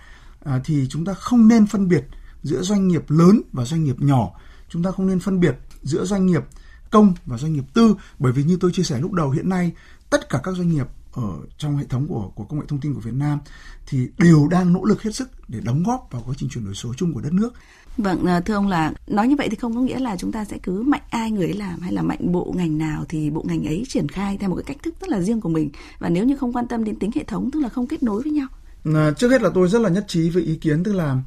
à, 0.45 0.61
thì 0.63 0.87
chúng 0.89 1.05
ta 1.05 1.13
không 1.13 1.47
nên 1.47 1.67
phân 1.67 1.87
biệt 1.87 2.05
giữa 2.43 2.61
doanh 2.61 2.87
nghiệp 2.87 3.03
lớn 3.07 3.41
và 3.51 3.65
doanh 3.65 3.83
nghiệp 3.83 3.95
nhỏ. 3.99 4.31
Chúng 4.69 4.83
ta 4.83 4.91
không 4.91 5.07
nên 5.07 5.19
phân 5.19 5.39
biệt 5.39 5.55
giữa 5.81 6.05
doanh 6.05 6.25
nghiệp 6.25 6.43
công 6.91 7.13
và 7.25 7.37
doanh 7.37 7.53
nghiệp 7.53 7.63
tư 7.73 7.95
bởi 8.19 8.31
vì 8.31 8.43
như 8.43 8.57
tôi 8.61 8.71
chia 8.73 8.83
sẻ 8.83 8.99
lúc 8.99 9.11
đầu 9.11 9.29
hiện 9.29 9.49
nay 9.49 9.71
tất 10.09 10.29
cả 10.29 10.39
các 10.43 10.55
doanh 10.55 10.69
nghiệp 10.69 10.87
ở 11.11 11.33
trong 11.57 11.77
hệ 11.77 11.85
thống 11.85 12.07
của 12.07 12.31
của 12.35 12.43
công 12.43 12.59
nghệ 12.59 12.65
thông 12.67 12.79
tin 12.79 12.93
của 12.93 12.99
Việt 12.99 13.13
Nam 13.13 13.39
thì 13.87 14.07
đều 14.17 14.47
đang 14.47 14.73
nỗ 14.73 14.85
lực 14.85 15.03
hết 15.03 15.15
sức 15.15 15.29
để 15.47 15.59
đóng 15.63 15.83
góp 15.83 16.07
vào 16.11 16.23
quá 16.25 16.33
trình 16.37 16.49
chuyển 16.49 16.65
đổi 16.65 16.75
số 16.75 16.93
chung 16.93 17.13
của 17.13 17.21
đất 17.21 17.33
nước. 17.33 17.53
Vâng, 17.97 18.25
à, 18.25 18.39
thưa 18.39 18.53
ông 18.53 18.67
là 18.67 18.93
nói 19.07 19.27
như 19.27 19.35
vậy 19.35 19.47
thì 19.49 19.55
không 19.55 19.75
có 19.75 19.81
nghĩa 19.81 19.99
là 19.99 20.17
chúng 20.17 20.31
ta 20.31 20.45
sẽ 20.45 20.57
cứ 20.63 20.81
mạnh 20.81 21.01
ai 21.09 21.31
người 21.31 21.45
ấy 21.45 21.53
làm 21.53 21.79
hay 21.79 21.93
là 21.93 22.01
mạnh 22.01 22.31
bộ 22.31 22.53
ngành 22.57 22.77
nào 22.77 23.05
thì 23.09 23.29
bộ 23.29 23.43
ngành 23.47 23.67
ấy 23.67 23.83
triển 23.89 24.07
khai 24.07 24.37
theo 24.37 24.49
một 24.49 24.55
cái 24.55 24.63
cách 24.63 24.83
thức 24.83 24.95
rất 25.01 25.09
là 25.09 25.21
riêng 25.21 25.41
của 25.41 25.49
mình 25.49 25.69
và 25.99 26.09
nếu 26.09 26.25
như 26.25 26.37
không 26.37 26.53
quan 26.53 26.67
tâm 26.67 26.83
đến 26.83 26.99
tính 26.99 27.11
hệ 27.15 27.23
thống 27.23 27.51
tức 27.51 27.59
là 27.59 27.69
không 27.69 27.87
kết 27.87 28.03
nối 28.03 28.21
với 28.21 28.31
nhau. 28.31 28.47
À, 28.85 29.11
trước 29.17 29.29
hết 29.31 29.41
là 29.41 29.49
tôi 29.53 29.67
rất 29.67 29.81
là 29.81 29.89
nhất 29.89 30.05
trí 30.07 30.29
với 30.29 30.43
ý 30.43 30.55
kiến 30.55 30.83
tức 30.83 30.93
là 30.93 31.17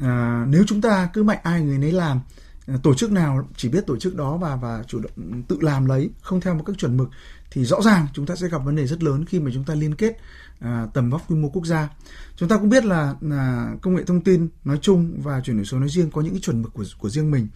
à, 0.00 0.44
nếu 0.48 0.64
chúng 0.66 0.80
ta 0.80 1.08
cứ 1.12 1.22
mạnh 1.22 1.38
ai 1.42 1.62
người 1.62 1.78
nấy 1.78 1.92
làm 1.92 2.20
à, 2.66 2.74
tổ 2.82 2.94
chức 2.94 3.12
nào 3.12 3.48
chỉ 3.56 3.68
biết 3.68 3.86
tổ 3.86 3.96
chức 3.96 4.16
đó 4.16 4.36
và 4.36 4.56
và 4.56 4.84
chủ 4.88 5.00
động 5.00 5.42
tự 5.48 5.58
làm 5.60 5.86
lấy 5.86 6.10
không 6.20 6.40
theo 6.40 6.54
một 6.54 6.62
cách 6.66 6.78
chuẩn 6.78 6.96
mực 6.96 7.10
thì 7.54 7.64
rõ 7.64 7.82
ràng 7.82 8.06
chúng 8.14 8.26
ta 8.26 8.36
sẽ 8.36 8.48
gặp 8.48 8.58
vấn 8.64 8.76
đề 8.76 8.86
rất 8.86 9.02
lớn 9.02 9.24
khi 9.24 9.40
mà 9.40 9.50
chúng 9.54 9.64
ta 9.64 9.74
liên 9.74 9.94
kết 9.94 10.16
à, 10.60 10.86
tầm 10.94 11.10
vóc 11.10 11.30
quy 11.30 11.36
mô 11.36 11.48
quốc 11.48 11.66
gia. 11.66 11.88
Chúng 12.36 12.48
ta 12.48 12.56
cũng 12.56 12.68
biết 12.68 12.84
là, 12.84 13.14
là 13.20 13.74
công 13.82 13.94
nghệ 13.94 14.02
thông 14.06 14.20
tin 14.20 14.48
nói 14.64 14.78
chung 14.82 15.20
và 15.22 15.40
chuyển 15.40 15.56
đổi 15.56 15.66
số 15.66 15.78
nói 15.78 15.88
riêng 15.88 16.10
có 16.10 16.20
những 16.20 16.32
cái 16.32 16.40
chuẩn 16.40 16.62
mực 16.62 16.72
của 16.74 16.84
của 16.98 17.08
riêng 17.10 17.30
mình. 17.30 17.48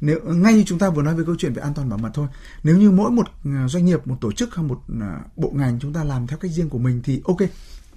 Nếu 0.00 0.20
ngay 0.24 0.54
như 0.54 0.64
chúng 0.66 0.78
ta 0.78 0.90
vừa 0.90 1.02
nói 1.02 1.14
về 1.14 1.24
câu 1.26 1.34
chuyện 1.38 1.52
về 1.52 1.62
an 1.62 1.74
toàn 1.74 1.88
bảo 1.88 1.98
mật 1.98 2.10
thôi. 2.14 2.26
Nếu 2.62 2.76
như 2.76 2.90
mỗi 2.90 3.10
một 3.10 3.26
à, 3.44 3.68
doanh 3.68 3.84
nghiệp, 3.84 4.06
một 4.06 4.16
tổ 4.20 4.32
chức 4.32 4.54
hay 4.54 4.64
một 4.64 4.82
à, 5.00 5.20
bộ 5.36 5.50
ngành 5.54 5.78
chúng 5.80 5.92
ta 5.92 6.04
làm 6.04 6.26
theo 6.26 6.38
cách 6.38 6.50
riêng 6.50 6.68
của 6.68 6.78
mình 6.78 7.00
thì 7.04 7.20
ok, 7.24 7.38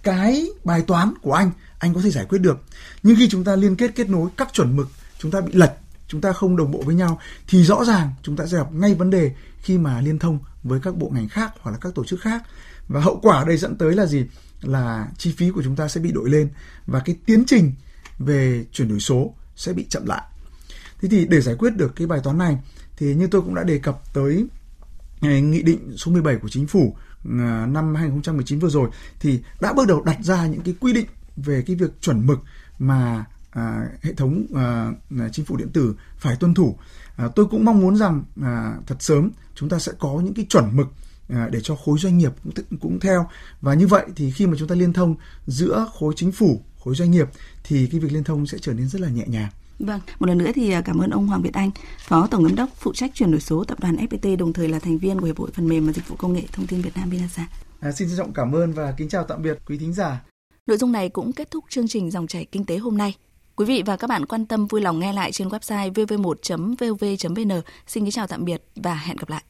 cái 0.03 0.49
bài 0.63 0.81
toán 0.81 1.13
của 1.21 1.33
anh 1.33 1.51
anh 1.79 1.93
có 1.93 2.01
thể 2.01 2.09
giải 2.09 2.25
quyết 2.25 2.39
được. 2.39 2.57
Nhưng 3.03 3.15
khi 3.15 3.29
chúng 3.29 3.43
ta 3.43 3.55
liên 3.55 3.75
kết 3.75 3.91
kết 3.95 4.09
nối 4.09 4.29
các 4.37 4.53
chuẩn 4.53 4.75
mực 4.75 4.87
chúng 5.19 5.31
ta 5.31 5.41
bị 5.41 5.53
lệch 5.53 5.71
chúng 6.09 6.21
ta 6.21 6.33
không 6.33 6.57
đồng 6.57 6.71
bộ 6.71 6.81
với 6.85 6.95
nhau, 6.95 7.19
thì 7.47 7.63
rõ 7.63 7.85
ràng 7.85 8.11
chúng 8.23 8.35
ta 8.35 8.45
sẽ 8.45 8.57
gặp 8.57 8.73
ngay 8.73 8.95
vấn 8.95 9.09
đề 9.09 9.31
khi 9.61 9.77
mà 9.77 10.01
liên 10.01 10.19
thông 10.19 10.39
với 10.63 10.79
các 10.79 10.97
bộ 10.97 11.09
ngành 11.09 11.29
khác 11.29 11.53
hoặc 11.61 11.71
là 11.71 11.77
các 11.77 11.95
tổ 11.95 12.03
chức 12.05 12.21
khác. 12.21 12.43
Và 12.87 13.01
hậu 13.01 13.19
quả 13.21 13.43
đây 13.47 13.57
dẫn 13.57 13.77
tới 13.77 13.95
là 13.95 14.05
gì? 14.05 14.25
Là 14.61 15.07
chi 15.17 15.33
phí 15.37 15.49
của 15.49 15.63
chúng 15.63 15.75
ta 15.75 15.87
sẽ 15.87 16.01
bị 16.01 16.11
đội 16.11 16.29
lên 16.29 16.49
và 16.85 16.99
cái 16.99 17.15
tiến 17.25 17.43
trình 17.47 17.73
về 18.19 18.65
chuyển 18.71 18.87
đổi 18.87 18.99
số 18.99 19.33
sẽ 19.55 19.73
bị 19.73 19.85
chậm 19.89 20.05
lại. 20.05 20.23
Thế 21.01 21.09
thì 21.11 21.25
để 21.25 21.41
giải 21.41 21.55
quyết 21.55 21.75
được 21.75 21.95
cái 21.95 22.07
bài 22.07 22.19
toán 22.23 22.37
này, 22.37 22.57
thì 22.97 23.15
như 23.15 23.27
tôi 23.27 23.41
cũng 23.41 23.55
đã 23.55 23.63
đề 23.63 23.77
cập 23.77 24.13
tới 24.13 24.47
nghị 25.21 25.61
định 25.61 25.97
số 25.97 26.11
17 26.11 26.35
của 26.35 26.49
chính 26.49 26.67
phủ 26.67 26.95
à, 27.25 27.65
năm 27.65 27.95
2019 27.95 28.59
vừa 28.59 28.69
rồi, 28.69 28.89
thì 29.19 29.39
đã 29.61 29.73
bước 29.73 29.87
đầu 29.87 30.03
đặt 30.03 30.17
ra 30.21 30.45
những 30.45 30.61
cái 30.61 30.75
quy 30.79 30.93
định 30.93 31.05
về 31.35 31.63
cái 31.67 31.75
việc 31.75 32.01
chuẩn 32.01 32.27
mực 32.27 32.39
mà 32.79 33.25
à, 33.51 33.89
hệ 34.01 34.13
thống 34.13 34.45
à, 34.55 34.91
chính 35.31 35.45
phủ 35.45 35.57
điện 35.57 35.69
tử 35.73 35.95
phải 36.17 36.35
tuân 36.35 36.53
thủ. 36.53 36.77
À, 37.15 37.27
tôi 37.35 37.45
cũng 37.45 37.65
mong 37.65 37.81
muốn 37.81 37.95
rằng 37.95 38.23
à, 38.41 38.75
thật 38.87 38.95
sớm 38.99 39.31
chúng 39.55 39.69
ta 39.69 39.79
sẽ 39.79 39.91
có 39.99 40.21
những 40.23 40.33
cái 40.33 40.45
chuẩn 40.49 40.77
mực 40.77 40.87
à, 41.29 41.49
để 41.51 41.59
cho 41.61 41.75
khối 41.75 41.99
doanh 41.99 42.17
nghiệp 42.17 42.31
cũng, 42.43 42.79
cũng 42.79 42.99
theo 42.99 43.27
và 43.61 43.73
như 43.73 43.87
vậy 43.87 44.05
thì 44.15 44.31
khi 44.31 44.47
mà 44.47 44.53
chúng 44.59 44.67
ta 44.67 44.75
liên 44.75 44.93
thông 44.93 45.15
giữa 45.47 45.87
khối 45.99 46.13
chính 46.17 46.31
phủ 46.31 46.61
khối 46.83 46.95
doanh 46.95 47.11
nghiệp 47.11 47.27
thì 47.63 47.87
cái 47.87 47.99
việc 47.99 48.11
liên 48.11 48.23
thông 48.23 48.47
sẽ 48.47 48.57
trở 48.61 48.73
nên 48.73 48.87
rất 48.87 49.01
là 49.01 49.09
nhẹ 49.09 49.25
nhàng. 49.27 49.49
Vâng, 49.79 49.99
một 50.19 50.27
lần 50.27 50.37
nữa 50.37 50.51
thì 50.55 50.71
à, 50.71 50.81
cảm 50.81 50.99
ơn 50.99 51.09
ông 51.09 51.27
Hoàng 51.27 51.41
Việt 51.41 51.53
Anh, 51.53 51.71
Phó 51.99 52.27
Tổng 52.27 52.43
Giám 52.43 52.55
đốc 52.55 52.69
phụ 52.75 52.93
trách 52.93 53.11
chuyển 53.13 53.31
đổi 53.31 53.41
số 53.41 53.63
tập 53.63 53.79
đoàn 53.79 53.95
FPT, 53.95 54.37
đồng 54.37 54.53
thời 54.53 54.67
là 54.67 54.79
thành 54.79 54.97
viên 54.97 55.19
của 55.19 55.25
Hiệp 55.25 55.37
hội 55.37 55.49
Phần 55.53 55.67
mềm 55.67 55.87
và 55.87 55.93
Dịch 55.93 56.07
vụ 56.07 56.15
Công 56.15 56.33
nghệ 56.33 56.43
Thông 56.51 56.67
tin 56.67 56.81
Việt 56.81 56.95
Nam 56.95 57.09
Vinasa. 57.09 57.47
À, 57.79 57.91
xin 57.91 58.07
trân 58.07 58.17
trọng 58.17 58.33
cảm 58.33 58.55
ơn 58.55 58.73
và 58.73 58.91
kính 58.97 59.09
chào 59.09 59.23
tạm 59.23 59.41
biệt 59.41 59.57
quý 59.65 59.77
thính 59.77 59.93
giả. 59.93 60.21
Nội 60.67 60.77
dung 60.77 60.91
này 60.91 61.09
cũng 61.09 61.33
kết 61.33 61.51
thúc 61.51 61.65
chương 61.69 61.87
trình 61.87 62.11
Dòng 62.11 62.27
chảy 62.27 62.45
Kinh 62.45 62.65
tế 62.65 62.77
hôm 62.77 62.97
nay. 62.97 63.15
Quý 63.59 63.65
vị 63.65 63.83
và 63.85 63.97
các 63.97 64.07
bạn 64.07 64.25
quan 64.25 64.45
tâm 64.45 64.67
vui 64.67 64.81
lòng 64.81 64.99
nghe 64.99 65.13
lại 65.13 65.31
trên 65.31 65.47
website 65.47 65.93
vv1.vv.vn. 65.93 67.61
Xin 67.87 68.03
kính 68.03 68.11
chào 68.11 68.27
tạm 68.27 68.45
biệt 68.45 68.63
và 68.75 68.93
hẹn 68.93 69.17
gặp 69.17 69.29
lại. 69.29 69.43